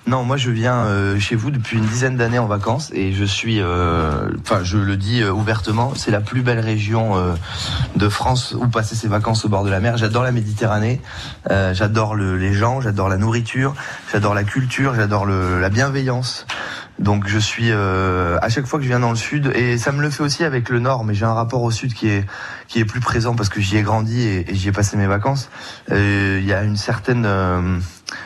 Non, 0.07 0.23
moi 0.23 0.35
je 0.35 0.49
viens 0.49 0.77
euh, 0.85 1.19
chez 1.19 1.35
vous 1.35 1.51
depuis 1.51 1.77
une 1.77 1.85
dizaine 1.85 2.17
d'années 2.17 2.39
en 2.39 2.47
vacances 2.47 2.89
et 2.93 3.13
je 3.13 3.23
suis, 3.23 3.61
euh, 3.61 4.29
enfin 4.41 4.61
je 4.63 4.77
le 4.77 4.97
dis 4.97 5.21
euh, 5.21 5.31
ouvertement, 5.31 5.93
c'est 5.95 6.09
la 6.09 6.21
plus 6.21 6.41
belle 6.41 6.59
région 6.59 7.15
de 7.95 8.09
France 8.09 8.55
où 8.59 8.67
passer 8.67 8.95
ses 8.95 9.07
vacances 9.07 9.45
au 9.45 9.49
bord 9.49 9.63
de 9.63 9.69
la 9.69 9.79
mer. 9.79 9.97
J'adore 9.97 10.23
la 10.23 10.31
Méditerranée, 10.31 10.99
j'adore 11.49 12.15
le- 12.15 12.35
les 12.37 12.53
gens, 12.53 12.81
j'adore 12.81 13.09
la 13.09 13.17
nourriture, 13.17 13.75
j'adore 14.11 14.33
la 14.33 14.43
culture, 14.43 14.95
j'adore 14.95 15.25
la 15.27 15.69
bienveillance. 15.69 16.45
Donc 16.99 17.27
je 17.27 17.37
suis 17.39 17.71
à 17.71 18.49
chaque 18.49 18.65
fois 18.65 18.79
que 18.79 18.83
je 18.83 18.89
viens 18.89 18.99
dans 18.99 19.11
le 19.11 19.15
sud 19.15 19.51
et 19.55 19.77
ça 19.77 19.91
me 19.91 20.01
le 20.01 20.09
fait 20.09 20.23
aussi 20.23 20.43
avec 20.43 20.69
le 20.69 20.79
nord, 20.79 21.03
mais 21.05 21.13
j'ai 21.13 21.25
un 21.25 21.33
rapport 21.33 21.61
au 21.61 21.71
sud 21.71 21.93
qui 21.93 22.09
est 22.09 22.25
qui 22.67 22.79
est 22.79 22.85
plus 22.85 23.01
présent 23.01 23.35
parce 23.35 23.49
que 23.49 23.61
j'y 23.61 23.77
ai 23.77 23.81
grandi 23.81 24.21
et, 24.21 24.51
et 24.51 24.55
j'y 24.55 24.69
ai 24.69 24.71
passé 24.71 24.97
mes 24.97 25.07
vacances. 25.07 25.49
Il 25.91 26.43
y 26.45 26.53
a 26.53 26.63
une 26.63 26.77
certaine 26.77 27.27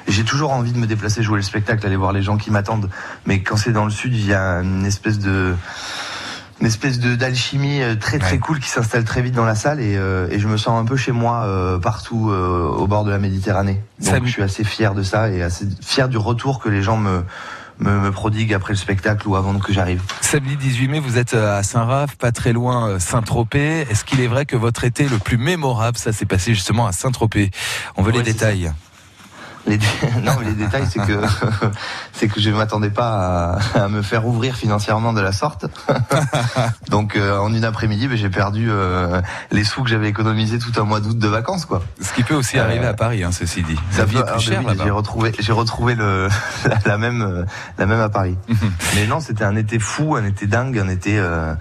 j'ai 0.08 0.24
toujours 0.24 0.52
envie 0.52 0.72
de 0.72 0.78
me 0.78 0.88
déplacer, 0.88 1.24
jouer 1.24 1.38
le 1.38 1.44
spectacle, 1.44 1.86
aller 1.86 1.96
voir 1.96 2.14
les 2.14 2.22
gens 2.22 2.38
qui 2.38 2.52
m'attendent. 2.52 2.90
Mais 3.26 3.42
quand 3.42 3.58
c'est 3.58 3.72
dans 3.72 3.86
le 3.86 3.92
sud, 3.92 4.14
il 4.14 4.26
y 4.26 4.34
a 4.34 4.62
une 4.62 4.86
espèce 4.86 5.20
de 5.20 5.56
une 6.62 6.68
espèce 6.68 7.00
de 7.00 7.16
d'alchimie 7.16 7.82
euh, 7.82 7.96
très 7.96 8.18
très 8.18 8.34
Ouais. 8.34 8.38
cool 8.40 8.60
qui 8.62 8.70
s'installe 8.70 9.04
très 9.04 9.22
vite 9.22 9.36
dans 9.36 9.44
la 9.44 9.56
salle 9.56 9.82
et, 9.82 9.98
euh, 9.98 10.30
et 10.32 10.40
je 10.40 10.48
me 10.48 10.56
sens 10.56 10.80
un 10.82 10.86
peu 10.86 10.96
chez 10.96 11.12
moi 11.12 11.44
euh, 11.44 11.80
partout 11.80 12.30
euh, 12.32 12.70
au 12.78 12.88
bord 12.88 13.04
de 13.04 13.12
la 13.12 13.20
Méditerranée. 13.20 13.82
Donc 14.00 14.10
Ça 14.14 14.20
je 14.24 14.32
suis 14.32 14.42
assez 14.42 14.64
fier 14.64 14.94
de 14.96 15.04
ça 15.04 15.30
et 15.30 15.42
assez 15.42 15.68
fier 15.86 16.08
du 16.08 16.18
retour 16.18 16.60
que 16.60 16.70
les 16.70 16.82
gens 16.82 16.96
me 16.98 17.24
me, 17.80 18.00
me 18.00 18.10
prodiguent 18.10 18.54
après 18.54 18.72
le 18.72 18.78
spectacle 18.78 19.28
ou 19.28 19.36
avant 19.36 19.54
que 19.60 19.74
j'arrive. 19.74 20.02
Samedi 20.22 20.56
18 20.56 20.88
mai, 20.88 21.00
vous 21.02 21.18
êtes 21.18 21.34
à 21.34 21.62
Saint-Raph, 21.62 22.16
pas 22.16 22.32
très 22.32 22.54
loin 22.54 23.00
Saint-Tropez. 23.00 23.82
Est-ce 23.92 24.06
qu'il 24.06 24.22
est 24.22 24.28
vrai 24.28 24.46
que 24.46 24.56
votre 24.56 24.86
été 24.86 25.10
le 25.10 25.18
plus 25.18 25.38
mémorable, 25.38 25.98
ça 25.98 26.14
s'est 26.14 26.26
passé 26.26 26.54
justement 26.54 26.88
à 26.88 26.94
Saint-Tropez 26.94 27.52
On 27.98 28.02
veut 28.02 28.14
les 28.14 28.20
Ouais, 28.20 28.24
détails. 28.24 28.72
Les 29.68 29.78
dé- 29.78 29.86
non, 30.24 30.34
mais 30.40 30.46
les 30.46 30.54
détails, 30.54 30.86
c'est 30.90 31.00
que 31.00 31.20
c'est 32.14 32.28
que 32.28 32.40
je 32.40 32.50
ne 32.50 32.56
m'attendais 32.56 32.90
pas 32.92 33.58
à, 33.76 33.80
à 33.86 33.88
me 33.88 34.02
faire 34.02 34.26
ouvrir 34.28 34.56
financièrement 34.56 35.12
de 35.14 35.22
la 35.22 35.32
sorte. 35.32 35.66
Donc, 36.90 37.16
euh, 37.16 37.38
en 37.40 37.54
une 37.54 37.66
après-midi, 37.66 38.08
ben, 38.08 38.18
j'ai 38.18 38.30
perdu 38.30 38.68
euh, 38.70 39.22
les 39.52 39.64
sous 39.64 39.84
que 39.84 39.90
j'avais 39.90 40.08
économisés 40.10 40.60
tout 40.60 40.72
un 40.80 40.84
mois 40.84 41.00
d'août 41.00 41.18
de 41.18 41.28
vacances, 41.28 41.66
quoi. 41.66 41.82
Ce 42.02 42.14
qui 42.14 42.24
peut 42.24 42.36
aussi 42.36 42.60
arriver 42.60 42.86
à 42.86 42.94
Paris, 42.94 43.24
hein, 43.24 43.32
ceci 43.32 43.64
dit. 43.64 43.76
Ça 43.92 44.04
peut- 44.06 44.24
plus 44.34 44.50
oui, 44.60 44.66
là-bas. 44.66 44.84
J'ai 44.86 44.92
retrouvé, 44.92 45.32
j'ai 45.40 45.52
retrouvé 45.52 45.96
le 45.96 46.28
la, 46.68 46.78
la 46.86 46.98
même 46.98 47.22
euh, 47.22 47.44
la 47.78 47.86
même 47.86 48.00
à 48.02 48.10
Paris. 48.10 48.38
Mais 48.96 49.08
non, 49.08 49.20
c'était 49.20 49.44
un 49.44 49.56
été 49.56 49.80
fou, 49.80 50.16
un 50.16 50.26
été 50.26 50.46
dingue, 50.48 50.78
un 50.78 50.88
été 50.90 51.18
euh, 51.18 51.54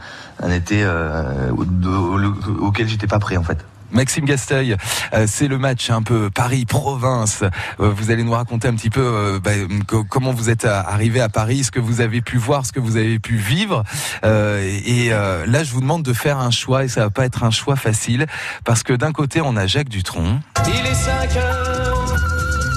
un 0.42 0.50
été 0.50 0.82
euh, 0.84 1.50
au- 1.52 1.64
au- 1.64 2.20
au- 2.20 2.66
auquel 2.66 2.88
j'étais 2.88 3.06
pas 3.06 3.18
prêt 3.18 3.36
en 3.36 3.42
fait. 3.42 3.64
Maxime 3.92 4.24
Gasteuil, 4.24 4.76
euh, 5.12 5.26
c'est 5.28 5.48
le 5.48 5.58
match 5.58 5.90
un 5.90 6.02
peu 6.02 6.30
Paris-Province. 6.30 7.42
Euh, 7.80 7.90
vous 7.94 8.10
allez 8.10 8.24
nous 8.24 8.32
raconter 8.32 8.68
un 8.68 8.74
petit 8.74 8.90
peu 8.90 9.00
euh, 9.02 9.38
bah, 9.38 9.52
co- 9.86 10.04
comment 10.04 10.32
vous 10.32 10.50
êtes 10.50 10.64
arrivé 10.64 11.20
à 11.20 11.28
Paris, 11.28 11.64
ce 11.64 11.70
que 11.70 11.80
vous 11.80 12.00
avez 12.00 12.20
pu 12.20 12.36
voir, 12.38 12.66
ce 12.66 12.72
que 12.72 12.80
vous 12.80 12.96
avez 12.96 13.18
pu 13.18 13.36
vivre. 13.36 13.84
Et 14.24 15.10
là, 15.10 15.62
je 15.64 15.72
vous 15.72 15.80
demande 15.80 16.02
de 16.02 16.12
faire 16.12 16.38
un 16.38 16.50
choix, 16.50 16.84
et 16.84 16.88
ça 16.88 17.02
va 17.02 17.10
pas 17.10 17.24
être 17.24 17.44
un 17.44 17.50
choix 17.50 17.76
facile, 17.76 18.26
parce 18.64 18.82
que 18.82 18.92
d'un 18.92 19.12
côté, 19.12 19.40
on 19.40 19.56
a 19.56 19.66
Jacques 19.66 19.88
Dutronc, 19.88 20.40
Il 20.66 20.86
est 20.86 20.94
5 20.94 21.36
heures, 21.36 22.14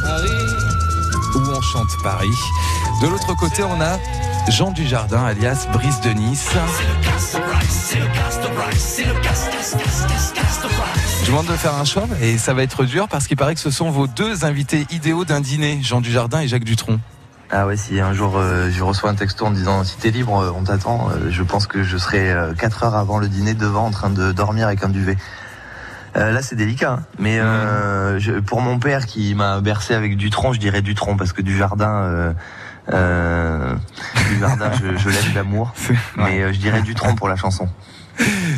Paris. 0.03 0.55
où 1.35 1.39
on 1.39 1.61
chante 1.61 1.87
Paris. 2.03 2.27
De 3.01 3.07
l'autre 3.07 3.35
côté, 3.35 3.63
on 3.63 3.79
a 3.81 3.97
Jean 4.49 4.71
Dujardin, 4.71 5.23
alias 5.25 5.67
Brice 5.73 6.01
de 6.01 6.09
Nice. 6.11 6.49
Je 11.19 11.25
vous 11.25 11.31
demande 11.31 11.45
de 11.47 11.51
faire 11.57 11.75
un 11.75 11.83
choix 11.85 12.05
et 12.21 12.37
ça 12.37 12.53
va 12.53 12.63
être 12.63 12.85
dur 12.85 13.07
parce 13.09 13.27
qu'il 13.27 13.35
paraît 13.37 13.53
que 13.55 13.59
ce 13.59 13.71
sont 13.71 13.89
vos 13.91 14.07
deux 14.07 14.45
invités 14.45 14.85
idéaux 14.91 15.25
d'un 15.25 15.41
dîner, 15.41 15.79
Jean 15.83 16.01
Dujardin 16.01 16.39
et 16.41 16.47
Jacques 16.47 16.63
Dutronc. 16.63 16.99
Ah 17.51 17.65
ouais, 17.65 17.77
si 17.77 17.99
un 17.99 18.13
jour 18.13 18.37
euh, 18.37 18.69
je 18.71 18.83
reçois 18.83 19.09
un 19.09 19.15
texto 19.15 19.45
en 19.45 19.51
disant 19.51 19.83
si 19.83 19.97
t'es 19.97 20.09
libre, 20.11 20.37
euh, 20.41 20.51
on 20.57 20.63
t'attend, 20.63 21.09
euh, 21.09 21.29
je 21.29 21.43
pense 21.43 21.65
que 21.65 21.81
je 21.83 21.97
serai 21.97 22.33
4 22.57 22.83
heures 22.83 22.95
avant 22.95 23.19
le 23.19 23.27
dîner 23.29 23.53
devant 23.53 23.85
en 23.85 23.91
train 23.91 24.09
de 24.09 24.31
dormir 24.33 24.67
avec 24.67 24.83
un 24.83 24.89
duvet. 24.89 25.17
Euh, 26.17 26.31
là 26.31 26.41
c'est 26.41 26.55
délicat, 26.55 26.93
hein. 26.93 27.03
mais 27.19 27.39
euh, 27.39 28.19
je- 28.19 28.39
pour 28.39 28.59
mon 28.61 28.79
père 28.79 29.05
qui 29.05 29.33
m'a 29.35 29.61
bercé 29.61 29.93
avec 29.93 30.17
Dutronc, 30.17 30.53
je 30.53 30.59
dirais 30.59 30.81
Dutronc 30.81 31.15
parce 31.15 31.31
que 31.31 31.41
du 31.41 31.55
jardin, 31.57 32.33
euh, 32.93 33.73
du 34.29 34.39
jardin, 34.39 34.71
je, 34.73 34.97
je 34.97 35.09
l'aime 35.09 35.33
d'amour, 35.33 35.73
mais 36.17 36.41
euh, 36.41 36.53
je 36.53 36.59
dirais 36.59 36.81
Dutronc 36.81 37.15
pour 37.15 37.27
la 37.29 37.35
chanson. 37.35 37.67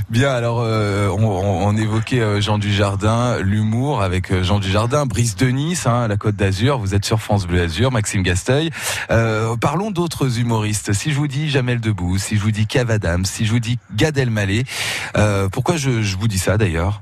Bien, 0.10 0.32
alors 0.32 0.62
euh, 0.64 1.10
on, 1.10 1.26
on- 1.26 1.68
on 1.68 1.76
évoquait 1.76 2.22
euh, 2.22 2.40
Jean 2.40 2.58
Dujardin, 2.58 3.40
l'humour 3.42 4.02
avec 4.02 4.32
euh, 4.32 4.42
Jean 4.42 4.58
Dujardin, 4.60 5.06
Brice 5.06 5.36
de 5.36 5.48
Nice, 5.48 5.86
hein, 5.86 6.08
la 6.08 6.16
Côte 6.16 6.38
d'Azur. 6.38 6.80
Vous 6.80 6.96
êtes 6.96 7.04
sur 7.04 7.20
France 7.20 7.46
Bleu 7.46 7.64
Azur, 7.64 7.92
Maxime 7.92 8.24
Gasteuil. 8.24 8.70
Euh, 9.12 9.58
parlons 9.58 9.92
d'autres 9.92 10.40
humoristes. 10.40 10.94
Si 10.94 11.12
je 11.12 11.18
vous 11.18 11.28
dis 11.28 11.50
Jamel 11.50 11.82
Debbouze, 11.82 12.22
si 12.22 12.38
je 12.38 12.42
vous 12.42 12.52
dis 12.52 12.68
Kev 12.68 12.90
Adams, 12.90 13.26
si 13.26 13.46
je 13.46 13.52
vous 13.52 13.60
dis 13.60 13.80
Gad 13.94 14.18
Elmaleh, 14.18 14.64
euh, 15.18 15.50
pourquoi 15.50 15.76
je, 15.76 16.02
je 16.04 16.16
vous 16.18 16.30
dis 16.30 16.40
ça 16.40 16.58
d'ailleurs? 16.58 17.02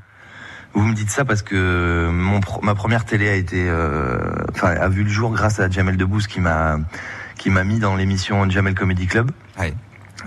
Vous 0.73 0.83
me 0.83 0.93
dites 0.95 1.09
ça 1.11 1.25
parce 1.25 1.43
que 1.43 2.09
mon 2.11 2.39
ma 2.63 2.73
première 2.75 3.05
télé 3.05 3.29
a 3.29 3.35
été, 3.35 3.67
euh, 3.69 4.17
enfin, 4.53 4.69
a 4.69 4.87
vu 4.89 5.03
le 5.03 5.09
jour 5.09 5.31
grâce 5.31 5.59
à 5.59 5.69
Jamel 5.69 5.95
Debbouze 5.97 6.25
qui 6.27 6.39
m'a, 6.39 6.77
qui 7.37 7.49
m'a 7.49 7.63
mis 7.63 7.79
dans 7.79 7.95
l'émission 7.95 8.49
Jamel 8.49 8.75
Comedy 8.75 9.07
Club. 9.07 9.31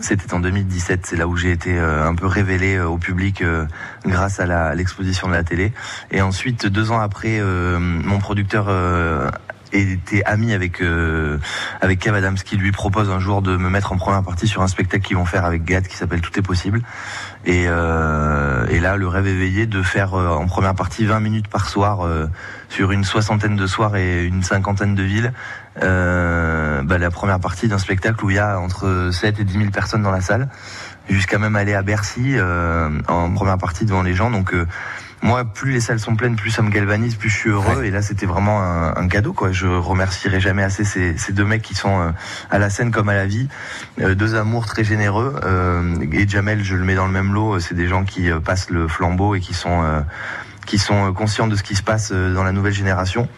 C'était 0.00 0.32
en 0.32 0.40
2017, 0.40 1.04
c'est 1.04 1.16
là 1.16 1.26
où 1.26 1.36
j'ai 1.36 1.50
été 1.50 1.76
euh, 1.76 2.06
un 2.06 2.14
peu 2.14 2.26
révélé 2.26 2.76
euh, 2.76 2.88
au 2.88 2.96
public 2.96 3.42
euh, 3.42 3.66
grâce 4.06 4.40
à 4.40 4.74
l'exposition 4.74 5.28
de 5.28 5.32
la 5.32 5.42
télé. 5.42 5.72
Et 6.10 6.22
ensuite, 6.22 6.66
deux 6.66 6.90
ans 6.90 7.00
après, 7.00 7.38
euh, 7.40 7.78
mon 7.78 8.18
producteur 8.18 8.66
euh, 8.68 9.28
était 9.72 10.22
ami 10.24 10.52
avec 10.52 10.80
euh, 10.80 11.38
avec 11.80 12.00
Kev 12.00 12.16
Adams 12.16 12.36
qui 12.36 12.56
lui 12.56 12.72
propose 12.72 13.10
un 13.10 13.20
jour 13.20 13.42
de 13.42 13.56
me 13.56 13.68
mettre 13.68 13.92
en 13.92 13.96
première 13.96 14.22
partie 14.22 14.48
sur 14.48 14.62
un 14.62 14.68
spectacle 14.68 15.04
qu'ils 15.04 15.16
vont 15.16 15.24
faire 15.24 15.44
avec 15.44 15.64
Gad 15.64 15.86
qui 15.86 15.96
s'appelle 15.96 16.20
Tout 16.20 16.38
est 16.38 16.42
possible. 16.42 16.82
Et, 17.46 17.64
euh, 17.68 18.66
et 18.68 18.80
là, 18.80 18.96
le 18.96 19.08
rêve 19.08 19.26
éveillé 19.26 19.66
de 19.66 19.82
faire 19.82 20.14
euh, 20.14 20.28
en 20.28 20.46
première 20.46 20.74
partie 20.74 21.06
20 21.06 21.20
minutes 21.20 21.48
par 21.48 21.68
soir 21.68 22.04
euh, 22.04 22.26
sur 22.68 22.92
une 22.92 23.04
soixantaine 23.04 23.56
de 23.56 23.66
soirs 23.66 23.96
et 23.96 24.24
une 24.24 24.42
cinquantaine 24.42 24.94
de 24.94 25.02
villes. 25.02 25.32
Euh, 25.82 26.82
bah, 26.82 26.98
la 26.98 27.10
première 27.10 27.40
partie 27.40 27.68
d'un 27.68 27.78
spectacle 27.78 28.24
où 28.24 28.30
il 28.30 28.36
y 28.36 28.38
a 28.38 28.58
entre 28.58 29.10
7 29.12 29.38
et 29.40 29.44
10 29.44 29.58
000 29.58 29.70
personnes 29.70 30.02
dans 30.02 30.10
la 30.10 30.20
salle, 30.20 30.48
jusqu'à 31.08 31.38
même 31.38 31.56
aller 31.56 31.74
à 31.74 31.82
Bercy 31.82 32.34
euh, 32.36 32.90
en 33.08 33.32
première 33.32 33.58
partie 33.58 33.84
devant 33.84 34.02
les 34.02 34.14
gens. 34.14 34.30
Donc 34.30 34.52
euh, 34.52 34.66
moi, 35.22 35.44
plus 35.44 35.72
les 35.72 35.80
salles 35.80 36.00
sont 36.00 36.16
pleines, 36.16 36.34
plus 36.34 36.50
ça 36.50 36.62
me 36.62 36.70
galvanise, 36.70 37.14
plus 37.14 37.28
je 37.28 37.36
suis 37.36 37.50
heureux. 37.50 37.84
Et 37.84 37.90
là, 37.90 38.00
c'était 38.00 38.26
vraiment 38.26 38.62
un, 38.62 38.96
un 38.96 39.08
cadeau. 39.08 39.32
Quoi. 39.32 39.52
Je 39.52 39.66
remercierai 39.66 40.40
jamais 40.40 40.62
assez 40.62 40.82
ces, 40.82 41.16
ces 41.18 41.32
deux 41.32 41.44
mecs 41.44 41.62
qui 41.62 41.74
sont 41.74 42.00
euh, 42.00 42.10
à 42.50 42.58
la 42.58 42.70
scène 42.70 42.90
comme 42.90 43.08
à 43.08 43.14
la 43.14 43.26
vie, 43.26 43.48
Euh, 44.00 44.14
deux 44.14 44.34
amours 44.34 44.66
très 44.66 44.82
généreux. 44.82 45.36
Euh, 45.44 45.94
et 46.12 46.26
Jamel, 46.26 46.64
je 46.64 46.74
le 46.74 46.84
mets 46.84 46.94
dans 46.94 47.06
le 47.06 47.12
même 47.12 47.34
lot. 47.34 47.60
C'est 47.60 47.74
des 47.74 47.86
gens 47.86 48.04
qui 48.04 48.30
passent 48.44 48.70
le 48.70 48.88
flambeau 48.88 49.34
et 49.34 49.40
qui 49.40 49.52
sont 49.52 49.82
euh, 49.82 50.00
qui 50.66 50.78
sont 50.78 51.12
conscients 51.12 51.48
de 51.48 51.56
ce 51.56 51.62
qui 51.62 51.74
se 51.74 51.82
passe 51.82 52.12
dans 52.12 52.44
la 52.44 52.52
nouvelle 52.52 52.72
génération 52.72 53.28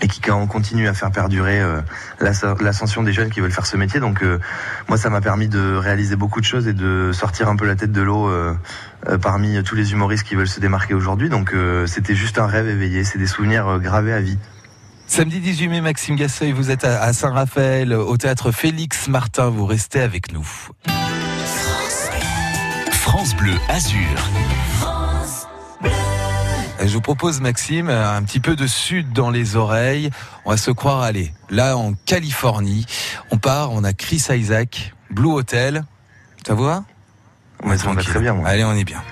et 0.00 0.08
qui 0.08 0.20
quand 0.20 0.38
on 0.40 0.46
continue 0.46 0.86
à 0.88 0.94
faire 0.94 1.10
perdurer 1.10 1.60
euh, 1.60 1.80
l'as- 2.20 2.44
l'ascension 2.60 3.02
des 3.02 3.12
jeunes 3.12 3.30
qui 3.30 3.40
veulent 3.40 3.50
faire 3.52 3.66
ce 3.66 3.76
métier. 3.76 3.98
Donc 4.00 4.22
euh, 4.22 4.38
moi, 4.88 4.96
ça 4.96 5.10
m'a 5.10 5.20
permis 5.20 5.48
de 5.48 5.74
réaliser 5.74 6.14
beaucoup 6.16 6.40
de 6.40 6.44
choses 6.46 6.68
et 6.68 6.72
de 6.72 7.10
sortir 7.12 7.48
un 7.48 7.56
peu 7.56 7.66
la 7.66 7.74
tête 7.76 7.92
de 7.92 8.02
l'eau 8.02 8.28
euh, 8.28 8.54
euh, 9.08 9.18
parmi 9.18 9.62
tous 9.62 9.74
les 9.74 9.92
humoristes 9.92 10.24
qui 10.24 10.34
veulent 10.36 10.48
se 10.48 10.60
démarquer 10.60 10.94
aujourd'hui. 10.94 11.28
Donc 11.28 11.52
euh, 11.52 11.86
c'était 11.86 12.14
juste 12.14 12.38
un 12.38 12.46
rêve 12.46 12.68
éveillé, 12.68 13.02
c'est 13.04 13.18
des 13.18 13.26
souvenirs 13.26 13.66
euh, 13.68 13.78
gravés 13.78 14.12
à 14.12 14.20
vie. 14.20 14.38
Samedi 15.06 15.40
18 15.40 15.68
mai, 15.68 15.80
Maxime 15.80 16.16
Gasteuil, 16.16 16.52
vous 16.52 16.70
êtes 16.70 16.84
à, 16.84 17.12
Saint-Raphaël, 17.14 17.94
au 17.94 18.16
théâtre 18.18 18.52
Félix 18.52 19.08
Martin. 19.08 19.48
Vous 19.48 19.64
restez 19.64 20.00
avec 20.02 20.32
nous. 20.32 20.46
France 22.92 23.34
Bleu 23.34 23.54
Azur. 23.70 23.98
Je 26.80 26.92
vous 26.94 27.00
propose, 27.00 27.40
Maxime, 27.40 27.90
un 27.90 28.22
petit 28.22 28.40
peu 28.40 28.54
de 28.54 28.66
sud 28.66 29.12
dans 29.12 29.30
les 29.30 29.56
oreilles. 29.56 30.10
On 30.44 30.50
va 30.50 30.56
se 30.56 30.70
croire, 30.70 31.02
allez, 31.02 31.32
là 31.50 31.76
en 31.76 31.92
Californie. 32.06 32.86
On 33.30 33.36
part, 33.36 33.72
on 33.72 33.82
a 33.84 33.92
Chris 33.92 34.24
Isaac, 34.30 34.94
Blue 35.10 35.32
Hotel. 35.32 35.84
Ça 36.46 36.54
vous 36.54 36.64
va? 36.64 36.84
On 37.62 37.72
est 37.72 37.76
tranquille. 37.78 38.04
très 38.04 38.20
bien. 38.20 38.34
Moi. 38.34 38.48
Allez, 38.48 38.64
on 38.64 38.74
est 38.74 38.84
bien. 38.84 39.02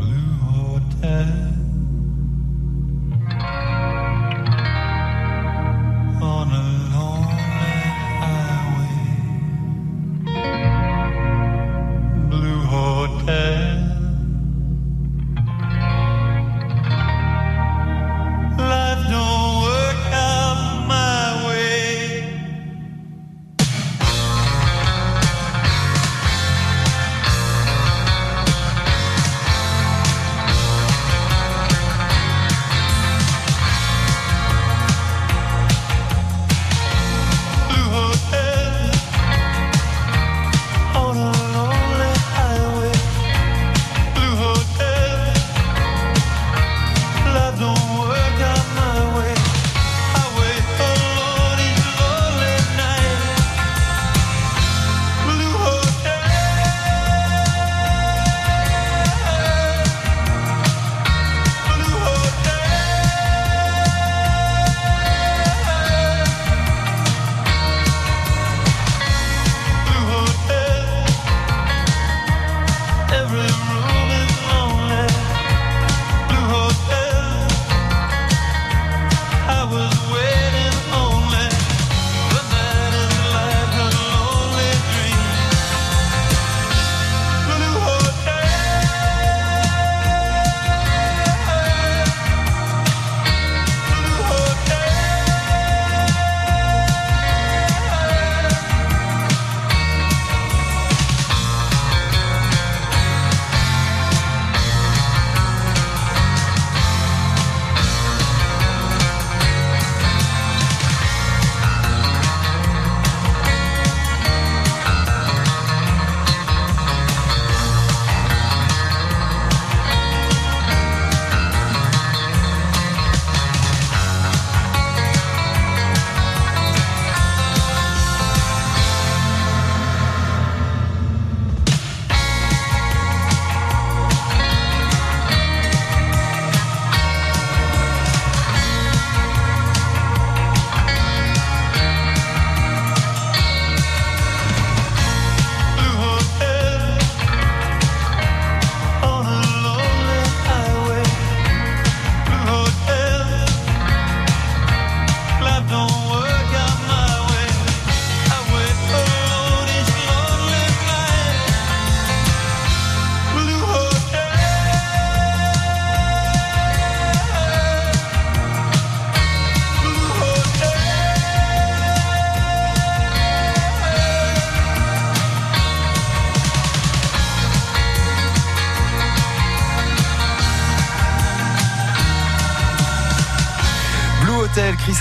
On 0.00 1.42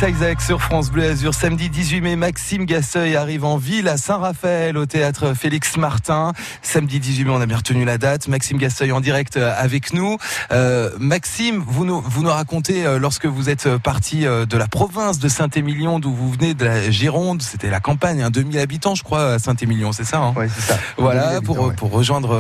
Chris 0.01 0.13
Isaac 0.13 0.41
sur 0.41 0.63
France 0.63 0.89
Bleu 0.89 1.11
Azur. 1.11 1.35
Samedi 1.35 1.69
18 1.69 2.01
mai, 2.01 2.15
Maxime 2.15 2.65
Gasseuil 2.65 3.15
arrive 3.15 3.45
en 3.45 3.57
ville 3.57 3.87
à 3.87 3.97
Saint-Raphaël 3.97 4.75
au 4.75 4.87
théâtre 4.87 5.35
Félix 5.35 5.77
Martin. 5.77 6.33
Samedi 6.63 6.99
18 6.99 7.25
mai, 7.25 7.31
on 7.31 7.39
a 7.41 7.45
bien 7.45 7.57
retenu 7.57 7.85
la 7.85 7.99
date. 7.99 8.27
Maxime 8.27 8.57
Gasseuil 8.57 8.91
en 8.91 8.99
direct 8.99 9.37
euh, 9.37 9.53
avec 9.55 9.93
nous. 9.93 10.17
Euh, 10.51 10.89
Maxime, 10.99 11.63
vous 11.67 11.85
nous, 11.85 12.01
vous 12.01 12.23
nous 12.23 12.31
racontez 12.31 12.83
euh, 12.83 12.97
lorsque 12.97 13.27
vous 13.27 13.49
êtes 13.49 13.77
parti 13.77 14.25
euh, 14.25 14.47
de 14.47 14.57
la 14.57 14.67
province 14.67 15.19
de 15.19 15.29
Saint-Émilion, 15.29 15.99
d'où 15.99 16.13
vous 16.13 16.31
venez 16.31 16.55
de 16.55 16.65
la 16.65 16.89
Gironde, 16.89 17.43
c'était 17.43 17.69
la 17.69 17.79
campagne, 17.79 18.23
hein, 18.23 18.31
2000 18.31 18.57
habitants 18.57 18.95
je 18.95 19.03
crois 19.03 19.33
à 19.33 19.39
Saint-Émilion, 19.39 19.91
c'est 19.91 20.03
ça 20.05 20.17
hein? 20.17 20.33
Ouais, 20.35 20.47
c'est 20.49 20.61
ça. 20.73 20.79
Voilà, 20.97 21.39
2000 21.39 21.41
pour, 21.43 21.59
ouais. 21.59 21.75
pour 21.75 21.91
rejoindre 21.91 22.35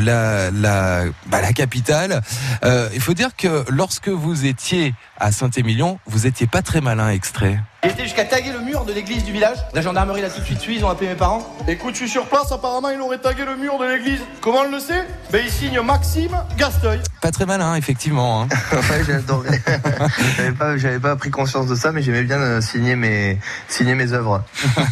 la, 0.00 0.50
la, 0.50 1.04
bah, 1.26 1.40
la 1.40 1.52
capitale. 1.52 2.20
Euh, 2.64 2.88
il 2.94 3.00
faut 3.00 3.14
dire 3.14 3.36
que 3.36 3.64
lorsque 3.68 4.08
vous 4.08 4.44
étiez 4.44 4.94
à 5.18 5.32
Saint-Émilion, 5.32 5.98
vous 6.06 6.26
étiez 6.26 6.46
pas 6.46 6.62
très 6.62 6.80
malin 6.80 7.10
extrait. 7.10 7.58
J'ai 7.84 7.90
été 7.92 8.02
jusqu'à 8.02 8.24
taguer 8.24 8.52
le 8.52 8.60
mur 8.60 8.84
de 8.84 8.92
l'église 8.92 9.22
du 9.24 9.32
village. 9.32 9.58
La 9.72 9.80
gendarmerie 9.80 10.20
l'a 10.20 10.28
tout 10.30 10.40
de 10.40 10.44
suite 10.44 10.60
su, 10.60 10.74
ils 10.74 10.84
ont 10.84 10.88
appelé 10.88 11.08
mes 11.10 11.14
parents. 11.14 11.46
Écoute, 11.68 11.94
je 11.94 11.98
suis 12.00 12.08
sur 12.08 12.26
place, 12.26 12.50
apparemment 12.50 12.90
il 12.90 13.00
aurait 13.00 13.18
tagué 13.18 13.44
le 13.44 13.56
mur 13.56 13.78
de 13.78 13.84
l'église. 13.84 14.20
Comment 14.40 14.62
on 14.66 14.70
le 14.70 14.80
sait? 14.80 15.06
Ben 15.30 15.42
il 15.44 15.50
signe 15.50 15.80
Maxime 15.80 16.36
Gasteuil. 16.58 17.00
Pas 17.20 17.30
très 17.30 17.46
malin, 17.46 17.76
effectivement. 17.76 18.42
hein. 18.42 18.48
ouais, 19.08 19.14
adoré. 19.14 19.60
j'avais 20.36 20.52
pas, 20.52 20.76
j'avais 20.76 20.98
pas 20.98 21.14
pris 21.16 21.30
conscience 21.30 21.66
de 21.66 21.74
ça, 21.76 21.92
mais 21.92 22.02
j'aimais 22.02 22.24
bien 22.24 22.38
euh, 22.38 22.60
signer 22.60 22.96
mes, 22.96 23.38
signer 23.68 23.94
mes 23.94 24.12
œuvres. 24.12 24.42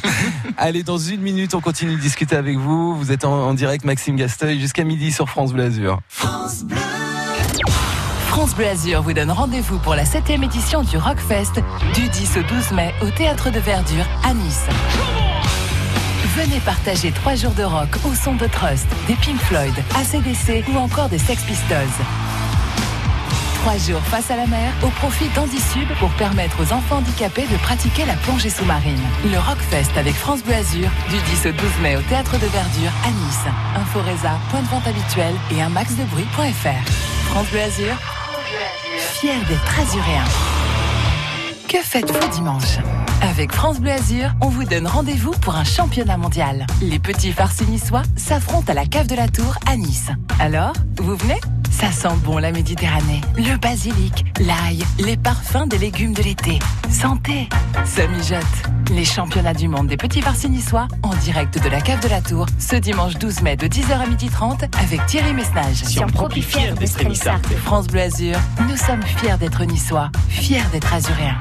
Allez, 0.56 0.82
dans 0.84 0.98
une 0.98 1.20
minute, 1.20 1.54
on 1.54 1.60
continue 1.60 1.96
de 1.96 2.00
discuter 2.00 2.36
avec 2.36 2.56
vous. 2.58 2.96
Vous 2.96 3.10
êtes 3.10 3.24
en, 3.24 3.32
en 3.48 3.54
direct, 3.54 3.84
Maxime 3.84 4.16
Gasteuil, 4.16 4.60
jusqu'à 4.60 4.84
midi 4.84 5.10
sur 5.10 5.28
France 5.28 5.52
Bleu 5.52 5.64
Azur. 5.64 6.00
France 6.08 6.62
Bleu 6.62 6.76
Azur 8.34 9.02
vous 9.02 9.12
donne 9.12 9.30
rendez-vous 9.30 9.78
pour 9.78 9.94
la 9.94 10.04
7 10.04 10.28
édition 10.30 10.82
du 10.82 10.96
Rockfest 10.96 11.62
du 11.94 12.08
10 12.08 12.38
au 12.38 12.42
12 12.42 12.72
mai 12.72 12.92
au 13.00 13.08
Théâtre 13.10 13.50
de 13.50 13.60
Verdure 13.60 14.04
à 14.24 14.34
Nice. 14.34 14.66
Venez 16.36 16.58
partager 16.60 17.12
trois 17.12 17.36
jours 17.36 17.52
de 17.52 17.62
rock 17.62 17.88
au 18.04 18.12
son 18.12 18.34
de 18.34 18.46
Trust, 18.46 18.86
des 19.06 19.14
Pink 19.14 19.38
Floyd, 19.38 19.72
ACDC 19.94 20.68
ou 20.68 20.78
encore 20.78 21.08
des 21.08 21.18
Sex 21.18 21.42
Pistols. 21.44 21.86
Trois 23.62 23.78
jours 23.78 24.02
face 24.02 24.30
à 24.30 24.36
la 24.36 24.46
mer 24.46 24.72
au 24.82 24.88
profit 24.88 25.28
d'Andisub 25.36 25.88
pour 26.00 26.10
permettre 26.10 26.56
aux 26.60 26.72
enfants 26.72 26.96
handicapés 26.96 27.46
de 27.46 27.56
pratiquer 27.58 28.04
la 28.04 28.14
plongée 28.14 28.50
sous-marine. 28.50 29.00
Le 29.30 29.38
Rockfest 29.38 29.96
avec 29.96 30.14
France 30.14 30.42
Bleu 30.42 30.54
Azur 30.54 30.90
du 31.08 31.16
10 31.16 31.46
au 31.46 31.52
12 31.52 31.60
mai 31.82 31.96
au 31.96 32.02
Théâtre 32.02 32.32
de 32.32 32.46
Verdure 32.46 32.92
à 33.06 33.10
Nice. 33.10 33.46
Inforesa, 33.76 34.32
point 34.50 34.60
de 34.60 34.68
vente 34.68 34.86
habituel 34.88 35.34
et 35.56 35.62
un 35.62 35.68
maxdebruit.fr. 35.68 36.90
France 37.30 37.46
Bleu 37.50 37.62
Azur, 37.62 37.96
fier 38.98 39.38
d'être 39.48 39.80
azuréen. 39.80 40.24
Que 41.68 41.78
faites-vous 41.78 42.28
dimanche 42.28 42.78
Avec 43.22 43.52
France 43.52 43.80
Bleu 43.80 43.92
Azur, 43.92 44.30
on 44.40 44.48
vous 44.48 44.64
donne 44.64 44.86
rendez-vous 44.86 45.32
pour 45.32 45.56
un 45.56 45.64
championnat 45.64 46.16
mondial. 46.16 46.66
Les 46.80 46.98
petits 46.98 47.32
farcis 47.32 47.64
s'affrontent 48.16 48.70
à 48.70 48.74
la 48.74 48.86
cave 48.86 49.06
de 49.06 49.16
la 49.16 49.28
Tour 49.28 49.56
à 49.66 49.76
Nice. 49.76 50.10
Alors, 50.38 50.72
vous 50.98 51.16
venez 51.16 51.40
Ça 51.80 51.90
sent 51.90 52.14
bon 52.22 52.38
la 52.38 52.52
Méditerranée. 52.52 53.20
Le 53.36 53.58
basilic, 53.58 54.24
l'ail, 54.38 54.84
les 55.00 55.16
parfums 55.16 55.66
des 55.66 55.76
légumes 55.78 56.12
de 56.12 56.22
l'été. 56.22 56.60
Santé 56.88 57.48
Ça 57.84 58.06
mijote. 58.06 58.38
Les 58.92 59.04
championnats 59.04 59.54
du 59.54 59.66
monde 59.66 59.88
des 59.88 59.96
petits 59.96 60.22
farcis 60.22 60.48
niçois 60.48 60.86
en 61.02 61.12
direct 61.16 61.60
de 61.62 61.68
la 61.68 61.80
cave 61.80 62.00
de 62.00 62.08
la 62.08 62.20
Tour 62.20 62.46
ce 62.60 62.76
dimanche 62.76 63.14
12 63.14 63.42
mai 63.42 63.56
de 63.56 63.66
10h 63.66 63.92
à 63.92 64.06
12h30 64.06 64.68
avec 64.80 65.04
Thierry 65.06 65.34
d'essere 66.78 67.08
nissardi. 67.08 67.54
France 67.56 67.88
Bleu 67.88 68.02
Azur, 68.02 68.38
nous 68.68 68.76
sommes 68.76 69.02
fiers 69.02 69.36
d'être 69.40 69.64
niçois, 69.64 70.10
fiers 70.28 70.62
d'être 70.70 70.94
azuréens. 70.94 71.38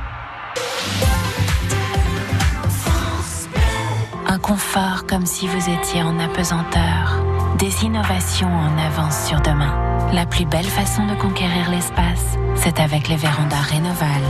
Un 4.26 4.40
confort 4.40 5.06
comme 5.08 5.28
si 5.28 5.48
vous 5.48 5.70
étiez 5.70 6.02
en 6.02 6.18
apesanteur. 6.20 7.24
Des 7.60 7.86
innovations 7.86 8.52
en 8.52 8.78
avance 8.80 9.28
sur 9.28 9.40
demain. 9.42 9.93
La 10.14 10.28
plus 10.28 10.46
belle 10.46 10.66
façon 10.66 11.08
de 11.08 11.16
conquérir 11.16 11.72
l'espace, 11.72 12.38
c'est 12.56 12.80
avec 12.80 13.08
les 13.08 13.16
vérandas 13.16 13.62
Rénoval. 13.62 14.22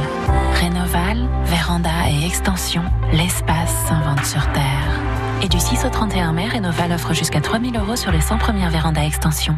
Rénoval, 0.54 1.28
véranda 1.44 1.90
et 2.10 2.26
extension, 2.26 2.84
l'espace 3.12 3.76
s'invente 3.90 4.24
sur 4.26 4.50
Terre. 4.54 5.02
Et 5.42 5.50
du 5.50 5.60
6 5.60 5.84
au 5.84 5.90
31 5.90 6.32
mai, 6.32 6.48
Rénoval 6.48 6.94
offre 6.94 7.14
jusqu'à 7.14 7.42
3000 7.42 7.76
euros 7.76 7.98
sur 7.98 8.14
les 8.14 8.22
100 8.22 8.38
premières 8.38 8.70
vérandas 8.70 9.04
extension. 9.04 9.58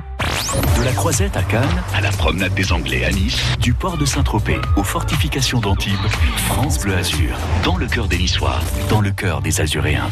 De 0.80 0.84
la 0.84 0.94
Croisette 0.94 1.38
à 1.38 1.44
Cannes, 1.44 1.84
à 1.94 2.02
la 2.02 2.10
promenade 2.10 2.56
des 2.56 2.74
Anglais 2.74 3.06
à 3.06 3.12
Nice, 3.12 3.40
du 3.60 3.76
port 3.76 4.00
de 4.00 4.06
Saint-Tropez 4.06 4.60
aux 4.78 4.84
fortifications 4.84 5.60
d'Antibes, 5.60 5.94
France 6.48 6.80
Bleu 6.80 6.96
Azur, 6.96 7.38
dans 7.64 7.78
le 7.78 7.86
cœur 7.86 8.08
des 8.08 8.18
Niçois, 8.18 8.62
dans 8.90 9.02
le 9.02 9.12
cœur 9.12 9.42
des 9.42 9.62
Azuréens. 9.62 10.10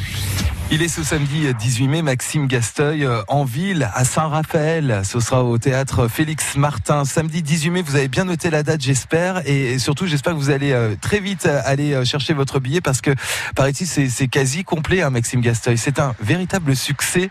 Il 0.71 0.81
est 0.81 0.87
ce 0.87 1.03
samedi 1.03 1.53
18 1.53 1.87
mai, 1.87 2.01
Maxime 2.01 2.47
Gasteuil 2.47 3.07
en 3.27 3.43
ville 3.43 3.89
à 3.93 4.05
Saint-Raphaël. 4.05 5.01
Ce 5.03 5.19
sera 5.19 5.43
au 5.43 5.57
théâtre 5.59 6.07
Félix 6.07 6.55
Martin. 6.55 7.05
Samedi 7.05 7.43
18 7.43 7.69
mai, 7.69 7.81
vous 7.83 7.95
avez 7.95 8.07
bien 8.07 8.25
noté 8.25 8.49
la 8.49 8.63
date, 8.63 8.81
j'espère. 8.81 9.47
Et 9.47 9.77
surtout, 9.77 10.07
j'espère 10.07 10.33
que 10.33 10.39
vous 10.39 10.49
allez 10.49 10.71
euh, 10.71 10.95
très 10.99 11.19
vite 11.19 11.45
euh, 11.45 11.61
aller 11.65 11.93
euh, 11.93 12.05
chercher 12.05 12.33
votre 12.33 12.59
billet 12.59 12.81
parce 12.81 13.01
que, 13.01 13.11
paraît-il, 13.55 13.85
c'est 13.85 14.27
quasi 14.27 14.63
complet, 14.63 15.03
hein, 15.03 15.11
Maxime 15.11 15.41
Gasteuil. 15.41 15.77
C'est 15.77 15.99
un 15.99 16.15
véritable 16.21 16.75
succès. 16.75 17.29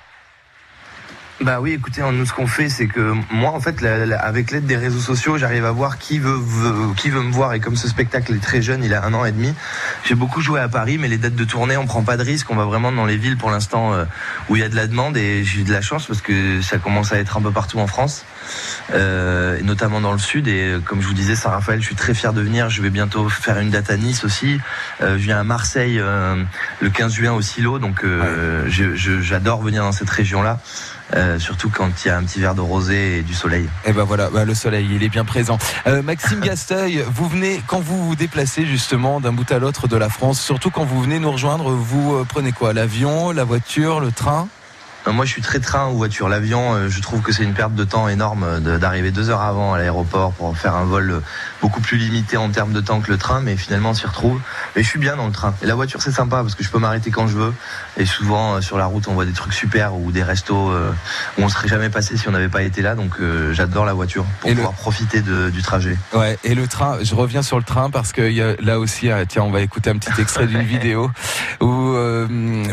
Bah 1.43 1.59
oui, 1.61 1.73
écoutez, 1.73 2.03
nous 2.13 2.25
ce 2.25 2.33
qu'on 2.33 2.47
fait, 2.47 2.69
c'est 2.69 2.87
que 2.87 3.15
moi, 3.33 3.51
en 3.51 3.59
fait, 3.61 3.81
la- 3.81 4.07
la- 4.07 4.21
avec 4.21 4.53
l'aide 4.53 4.65
des 4.65 4.77
réseaux 4.77 5.01
sociaux, 5.01 5.39
j'arrive 5.39 5.65
à 5.65 5.73
voir 5.73 5.99
qui 5.99 6.21
veut, 6.21 6.39
veut- 6.39 6.95
qui 6.97 7.11
veut 7.11 7.21
me 7.23 7.33
voir. 7.33 7.53
Et 7.55 7.59
comme 7.59 7.75
ce 7.75 7.89
spectacle 7.89 8.33
est 8.35 8.43
très 8.43 8.63
jeune, 8.63 8.85
il 8.85 8.95
a 8.95 9.05
un 9.05 9.13
an 9.13 9.25
et 9.25 9.33
demi, 9.33 9.53
j'ai 10.05 10.15
beaucoup 10.15 10.41
joué 10.41 10.61
à 10.61 10.69
Paris, 10.69 10.99
mais 10.99 11.09
les 11.09 11.19
dates 11.19 11.35
de 11.35 11.43
tournée, 11.45 11.77
on 11.77 11.87
prend 11.87 12.03
pas 12.03 12.17
de 12.17 12.23
risque. 12.23 12.49
On 12.51 12.55
va 12.55 12.65
vraiment 12.65 12.93
dans 12.93 13.07
les 13.07 13.17
villes 13.17 13.37
pour 13.37 13.51
l'instant 13.51 13.93
euh, 13.93 14.05
où 14.49 14.57
il 14.57 14.61
y 14.61 14.65
a 14.65 14.69
de 14.69 14.77
la 14.77 14.87
demande 14.87 15.17
et 15.17 15.43
j'ai 15.43 15.61
eu 15.61 15.65
de 15.65 15.73
la 15.73 15.81
chance 15.81 16.07
parce 16.07 16.21
que 16.21 16.63
ça 16.63 16.79
commence 16.79 17.13
à 17.13 17.19
être 17.19 17.37
un 17.37 17.43
peu 17.43 17.51
partout 17.51 17.81
en 17.81 17.89
France, 17.89 18.25
euh, 18.95 19.59
et 19.59 19.63
notamment 19.65 20.01
dans 20.01 20.13
le 20.13 20.19
sud. 20.19 20.47
Et 20.47 20.75
euh, 20.75 20.79
comme 20.79 21.03
je 21.03 21.09
vous 21.09 21.15
disais, 21.15 21.35
Saint-Raphaël, 21.35 21.81
je 21.81 21.87
suis 21.87 21.97
très 21.97 22.15
fier 22.15 22.33
de 22.33 22.41
venir. 22.41 22.71
Je 22.71 22.83
vais 22.83 22.91
bientôt 22.91 23.29
faire 23.29 23.59
une 23.59 23.71
date 23.71 23.91
à 23.91 23.97
Nice 23.97 24.23
aussi. 24.25 24.61
Euh, 25.01 25.15
je 25.19 25.23
viens 25.25 25.41
à 25.41 25.45
Marseille 25.45 25.99
euh, 25.99 26.41
le 26.81 26.89
15 26.91 27.15
juin 27.15 27.33
au 27.33 27.43
Silo, 27.43 27.81
donc 27.81 28.05
euh, 28.05 28.65
j'adore 28.69 29.61
venir 29.61 29.83
dans 29.83 29.93
cette 29.93 30.11
région-là. 30.11 30.61
Euh, 31.15 31.39
surtout 31.39 31.71
quand 31.71 31.91
il 32.05 32.09
y 32.09 32.11
a 32.11 32.17
un 32.17 32.23
petit 32.23 32.41
verre 32.41 32.55
de 32.55 32.61
rosé 32.61 33.19
et 33.19 33.23
du 33.23 33.35
soleil. 33.35 33.69
Et 33.85 33.93
ben 33.93 34.05
voilà, 34.05 34.31
bah, 34.31 34.45
le 34.45 34.55
soleil, 34.55 34.89
il 34.91 35.03
est 35.03 35.09
bien 35.09 35.25
présent. 35.25 35.59
Euh, 35.87 36.03
Maxime 36.03 36.41
Gasteuil, 36.45 37.05
vous 37.13 37.29
venez, 37.29 37.63
quand 37.67 37.81
vous 37.81 38.07
vous 38.07 38.17
déplacez 38.17 38.65
justement 38.65 39.21
d'un 39.21 39.33
bout 39.33 39.51
à 39.51 39.59
l'autre 39.59 39.89
de 39.89 39.97
la 39.97 40.09
France, 40.09 40.41
surtout 40.41 40.71
quand 40.71 40.85
vous 40.85 41.03
venez 41.03 41.19
nous 41.19 41.31
rejoindre, 41.31 41.71
vous 41.71 42.15
euh, 42.15 42.27
prenez 42.27 42.53
quoi? 42.53 42.73
L'avion, 42.73 43.31
la 43.31 43.45
voiture, 43.45 44.01
le 44.01 44.11
train? 44.11 44.49
Moi, 45.07 45.25
je 45.25 45.31
suis 45.33 45.43
très 45.43 45.59
train 45.59 45.89
ou 45.89 45.97
voiture. 45.97 46.29
L'avion, 46.29 46.75
euh, 46.75 46.89
je 46.89 47.01
trouve 47.01 47.23
que 47.23 47.33
c'est 47.33 47.43
une 47.43 47.55
perte 47.55 47.75
de 47.75 47.83
temps 47.85 48.09
énorme 48.09 48.45
euh, 48.45 48.79
d'arriver 48.79 49.11
deux 49.11 49.31
heures 49.31 49.41
avant 49.43 49.75
à 49.75 49.79
l'aéroport 49.79 50.33
pour 50.33 50.57
faire 50.57 50.77
un 50.77 50.85
vol 50.85 51.11
euh, 51.11 51.21
beaucoup 51.61 51.81
plus 51.81 51.97
limité 51.99 52.37
en 52.37 52.49
termes 52.51 52.73
de 52.73 52.81
temps 52.81 53.01
que 53.01 53.11
le 53.11 53.19
train, 53.19 53.41
mais 53.41 53.57
finalement, 53.57 53.91
on 53.91 53.95
s'y 53.95 54.07
retrouve. 54.07 54.41
Mais 54.77 54.83
je 54.85 54.89
suis 54.89 55.01
bien 55.01 55.17
dans 55.17 55.27
le 55.27 55.33
train. 55.33 55.55
Et 55.61 55.67
la 55.67 55.75
voiture, 55.75 56.01
c'est 56.01 56.13
sympa 56.13 56.43
parce 56.43 56.55
que 56.55 56.63
je 56.63 56.71
peux 56.71 56.79
m'arrêter 56.79 57.11
quand 57.11 57.27
je 57.27 57.37
veux. 57.37 57.53
Et 57.97 58.07
souvent, 58.07 58.55
euh, 58.55 58.61
sur 58.61 58.79
la 58.79 58.87
route, 58.87 59.09
on 59.09 59.15
voit 59.15 59.25
des 59.25 59.33
trucs 59.33 59.53
super 59.55 59.95
ou 59.97 60.13
des 60.13 60.23
restos 60.23 60.71
euh, 60.71 60.93
où 61.37 61.43
on 61.43 61.49
serait 61.49 61.69
jamais 61.69 61.91
passé 61.91 62.17
si 62.17 62.29
on 62.29 62.33
n'avait 62.33 62.49
pas 62.49 62.63
été 62.63 62.81
là. 62.81 62.95
Donc, 62.95 63.15
euh, 63.21 63.53
j'adore 63.53 63.85
la 63.85 63.95
voiture 63.95 64.25
pour 64.41 64.51
Et 64.51 64.55
le- 64.55 64.59
pouvoir 64.59 64.75
profiter 64.75 65.21
de- 65.21 65.51
du 65.51 65.63
trajet. 65.63 65.99
Ouais, 66.15 66.39
et 66.45 66.55
le 66.55 66.69
train, 66.69 66.99
je 67.03 67.15
reviens 67.17 67.43
sur 67.43 67.59
le 67.59 67.65
train 67.65 67.91
parce 67.91 68.13
que 68.13 68.23
il 68.23 68.37
y 68.37 68.43
a- 68.43 68.55
là 68.61 68.79
aussi, 68.79 69.11
euh, 69.11 69.25
tiens, 69.29 69.43
on 69.43 69.51
va 69.51 69.63
écouter 69.63 69.91
un 69.91 69.99
petit 69.99 70.21
extrait 70.21 70.47
d'une 70.47 70.63
vidéo 70.63 71.11
où, 71.61 71.71
euh, 71.95 72.27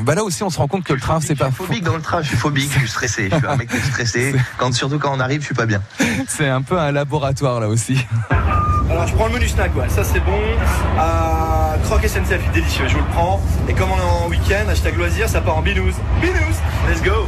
bah 0.04 0.14
là 0.16 0.24
aussi, 0.24 0.44
on 0.44 0.50
se 0.52 0.60
rend 0.60 0.68
compte 0.68 0.84
que 0.84 0.94
le 0.94 1.00
train, 1.02 1.20
c'est 1.22 1.36
pas. 1.36 1.50
Phobique 1.52 1.84
dans 1.84 1.96
le 1.96 2.02
train, 2.02 2.19
je 2.22 2.28
suis 2.30 2.38
phobique, 2.38 2.72
je 2.74 2.80
suis 2.80 2.88
stressé. 2.90 3.30
Je 3.32 3.38
suis 3.38 3.48
un 3.48 3.56
mec 3.56 3.70
stressé. 3.72 4.36
Quand, 4.58 4.74
surtout 4.74 5.00
quand 5.00 5.16
on 5.16 5.20
arrive, 5.20 5.42
je 5.42 5.46
suis 5.48 5.56
pas 5.56 5.66
bien. 5.66 5.82
C'est 6.28 6.48
un 6.48 6.62
peu 6.62 6.78
un 6.78 6.92
laboratoire 6.92 7.60
là 7.60 7.68
aussi. 7.68 8.06
Alors 8.90 9.06
je 9.06 9.14
prends 9.14 9.28
le 9.28 9.34
menu 9.34 9.48
snack, 9.48 9.76
ouais, 9.76 9.88
ça 9.88 10.04
c'est 10.04 10.20
bon. 10.20 10.40
Euh, 11.00 11.78
croque 11.84 12.06
SNCF, 12.08 12.52
délicieux, 12.54 12.88
je 12.88 12.94
vous 12.96 13.04
le 13.04 13.12
prends. 13.12 13.40
Et 13.68 13.74
comme 13.74 13.90
on 13.92 13.98
est 13.98 14.26
en 14.26 14.28
week-end, 14.28 14.68
hashtag 14.68 14.98
loisir, 14.98 15.30
ça 15.30 15.42
part 15.42 15.58
en 15.58 15.62
binous. 15.62 15.94
Binous, 16.22 16.58
let's 16.90 17.02
go 17.04 17.28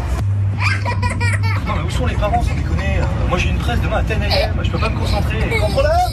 Non 1.68 1.74
mais 1.76 1.84
où 1.86 1.90
sont 1.90 2.08
les 2.08 2.16
parents 2.16 2.42
sans 2.42 2.56
déconner? 2.56 3.00
Moi 3.30 3.38
j'ai 3.38 3.50
une 3.50 3.60
presse 3.60 3.80
demain 3.82 3.98
à 3.98 4.04
10 4.04 4.14
am, 4.14 4.62
je 4.64 4.72
peux 4.72 4.80
pas 4.80 4.90
me 4.90 4.98
concentrer. 4.98 5.38
Contrôleur 5.60 6.10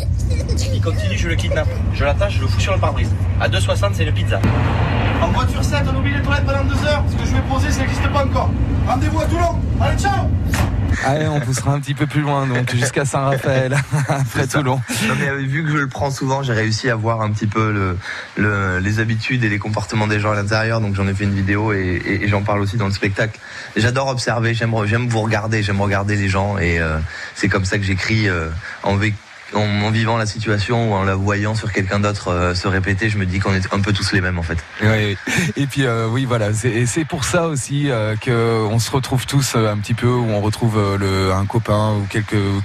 Il 0.74 0.80
continue, 0.82 1.16
je 1.16 1.28
le 1.28 1.34
kidnappe. 1.34 1.68
Je 1.94 2.04
l'attache, 2.04 2.36
je 2.36 2.42
le 2.42 2.46
fous 2.46 2.60
sur 2.60 2.74
le 2.74 2.78
pare-brise. 2.78 3.10
À 3.40 3.48
2,60 3.48 3.90
c'est 3.94 4.04
le 4.04 4.12
pizza. 4.12 4.40
En 5.22 5.28
voiture 5.32 5.64
7, 5.64 5.80
on 5.92 5.98
oublie 5.98 6.14
les 6.14 6.22
toilettes 6.22 6.44
pendant 6.46 6.64
2 6.64 6.74
heures. 6.86 7.04
Ce 7.10 7.16
que 7.16 7.24
je 7.28 7.32
vais 7.34 7.42
poser, 7.48 7.70
ça 7.70 7.80
n'existe 7.80 8.08
pas 8.12 8.24
encore. 8.24 8.50
Rendez-vous 8.86 9.20
à 9.20 9.24
Toulon. 9.26 9.58
Allez, 9.80 9.98
ciao 9.98 10.28
Allez, 11.04 11.28
on 11.28 11.38
poussera 11.40 11.72
un 11.74 11.80
petit 11.80 11.94
peu 11.94 12.06
plus 12.06 12.22
loin, 12.22 12.46
donc 12.46 12.74
jusqu'à 12.74 13.04
Saint-Raphaël, 13.04 13.76
après 14.08 14.46
Toulon. 14.48 14.80
Non 15.06 15.14
mais 15.20 15.28
euh, 15.28 15.36
vu 15.36 15.62
que 15.62 15.70
je 15.70 15.76
le 15.76 15.86
prends 15.86 16.10
souvent, 16.10 16.42
j'ai 16.42 16.54
réussi 16.54 16.90
à 16.90 16.96
voir 16.96 17.20
un 17.20 17.30
petit 17.30 17.46
peu 17.46 17.70
le, 17.72 17.96
le- 18.36 18.78
les 18.80 18.98
habitudes 18.98 19.44
et 19.44 19.48
les 19.48 19.58
comportements 19.60 20.08
des 20.08 20.18
gens 20.18 20.32
à 20.32 20.34
l'intérieur. 20.34 20.80
Donc 20.80 20.96
j'en 20.96 21.06
ai 21.06 21.14
fait 21.14 21.24
une 21.24 21.34
vidéo 21.34 21.72
et, 21.72 22.00
et- 22.04 22.24
et 22.24 22.28
j'en 22.28 22.42
parle 22.42 22.60
aussi 22.60 22.76
dans 22.78 22.86
le 22.86 22.92
spectacle. 22.92 23.38
J'adore 23.76 24.08
observer, 24.08 24.54
j'aime 24.54 24.74
j'aime 24.86 25.08
vous 25.08 25.20
regarder, 25.20 25.62
j'aime 25.62 25.80
regarder 25.80 26.16
les 26.16 26.28
gens 26.28 26.58
et 26.58 26.80
euh, 26.80 26.98
c'est 27.36 27.48
comme 27.48 27.64
ça 27.64 27.78
que 27.78 27.84
j'écris 27.84 28.28
euh, 28.28 28.48
en 28.82 28.96
V 28.96 29.14
en, 29.54 29.60
en 29.60 29.90
vivant 29.90 30.16
la 30.16 30.26
situation 30.26 30.90
ou 30.90 30.94
en 30.94 31.04
la 31.04 31.14
voyant 31.14 31.54
sur 31.54 31.72
quelqu'un 31.72 32.00
d'autre 32.00 32.28
euh, 32.28 32.54
se 32.54 32.68
répéter, 32.68 33.08
je 33.08 33.18
me 33.18 33.26
dis 33.26 33.38
qu'on 33.38 33.54
est 33.54 33.72
un 33.72 33.80
peu 33.80 33.92
tous 33.92 34.12
les 34.12 34.20
mêmes 34.20 34.38
en 34.38 34.42
fait. 34.42 34.58
Ouais. 34.82 35.16
Et 35.56 35.66
puis 35.66 35.84
euh, 35.84 36.06
oui, 36.08 36.24
voilà, 36.24 36.50
c'est 36.52 37.04
pour 37.04 37.24
ça 37.24 37.46
aussi 37.46 37.90
euh, 37.90 38.16
que 38.16 38.64
on 38.64 38.78
se 38.78 38.90
retrouve 38.90 39.26
tous 39.26 39.56
un 39.56 39.78
petit 39.78 39.94
peu, 39.94 40.08
où 40.08 40.30
on 40.30 40.40
retrouve 40.40 40.96
le, 40.98 41.32
un 41.32 41.46
copain 41.46 41.94
ou 41.94 42.06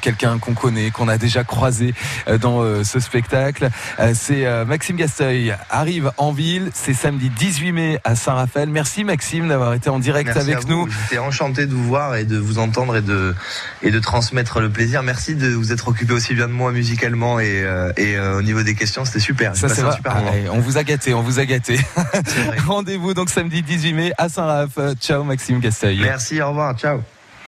quelqu'un 0.02 0.39
qu'on 0.39 0.54
connaît, 0.54 0.91
qu'on 0.91 1.08
a 1.08 1.17
déjà 1.17 1.43
croisé 1.43 1.93
dans 2.39 2.84
ce 2.84 3.00
spectacle. 3.00 3.69
C'est 4.13 4.46
Maxime 4.65 4.98
Gasteuil 4.98 5.56
arrive 5.69 6.12
en 6.17 6.32
ville, 6.32 6.69
c'est 6.74 6.93
samedi 6.93 7.30
18 7.30 7.72
mai 7.72 8.00
à 8.04 8.15
Saint-Raphaël. 8.15 8.69
Merci 8.69 9.04
Maxime 9.04 9.48
d'avoir 9.48 9.74
été 9.74 9.89
en 9.89 10.00
direct 10.00 10.32
Merci 10.34 10.52
avec 10.52 10.67
nous. 10.67 10.88
J'étais 10.89 11.19
enchanté 11.19 11.65
de 11.65 11.74
vous 11.74 11.84
voir 11.84 12.15
et 12.15 12.26
de 12.26 12.38
vous 12.38 12.60
entendre 12.60 12.98
et 12.98 13.02
de 13.02 13.36
et 13.82 13.91
de 13.91 14.00
transmettre 14.00 14.60
le 14.60 14.69
plaisir. 14.69 15.04
Merci 15.04 15.36
de 15.36 15.50
vous 15.50 15.72
être 15.72 15.88
occupé 15.88 16.13
aussi 16.13 16.34
bien 16.34 16.48
de 16.48 16.54
moi 16.54 16.72
musicalement 16.73 17.39
et 17.39 17.63
euh, 17.63 17.93
et 17.95 18.17
euh, 18.17 18.39
au 18.39 18.41
niveau 18.41 18.63
des 18.63 18.75
questions, 18.75 19.05
c'était 19.05 19.19
super. 19.19 19.55
Ça 19.55 19.69
c'est 19.69 19.81
vrai. 19.81 19.95
super 19.95 20.13
Ah, 20.15 20.23
ouais, 20.23 20.45
on 20.51 20.59
vous 20.59 20.77
a 20.77 20.83
gâté, 20.83 21.13
on 21.13 21.21
vous 21.21 21.39
a 21.39 21.45
gâté. 21.45 21.79
Rendez-vous 22.67 23.13
donc 23.13 23.29
samedi 23.29 23.62
18 23.62 23.93
mai 23.93 24.13
à 24.17 24.27
Saint-Raph. 24.29 24.77
Ciao 24.99 25.23
Maxime 25.23 25.59
Gasteuil. 25.59 25.99
Merci, 26.01 26.41
au 26.41 26.49
revoir, 26.49 26.77
ciao. 26.77 27.01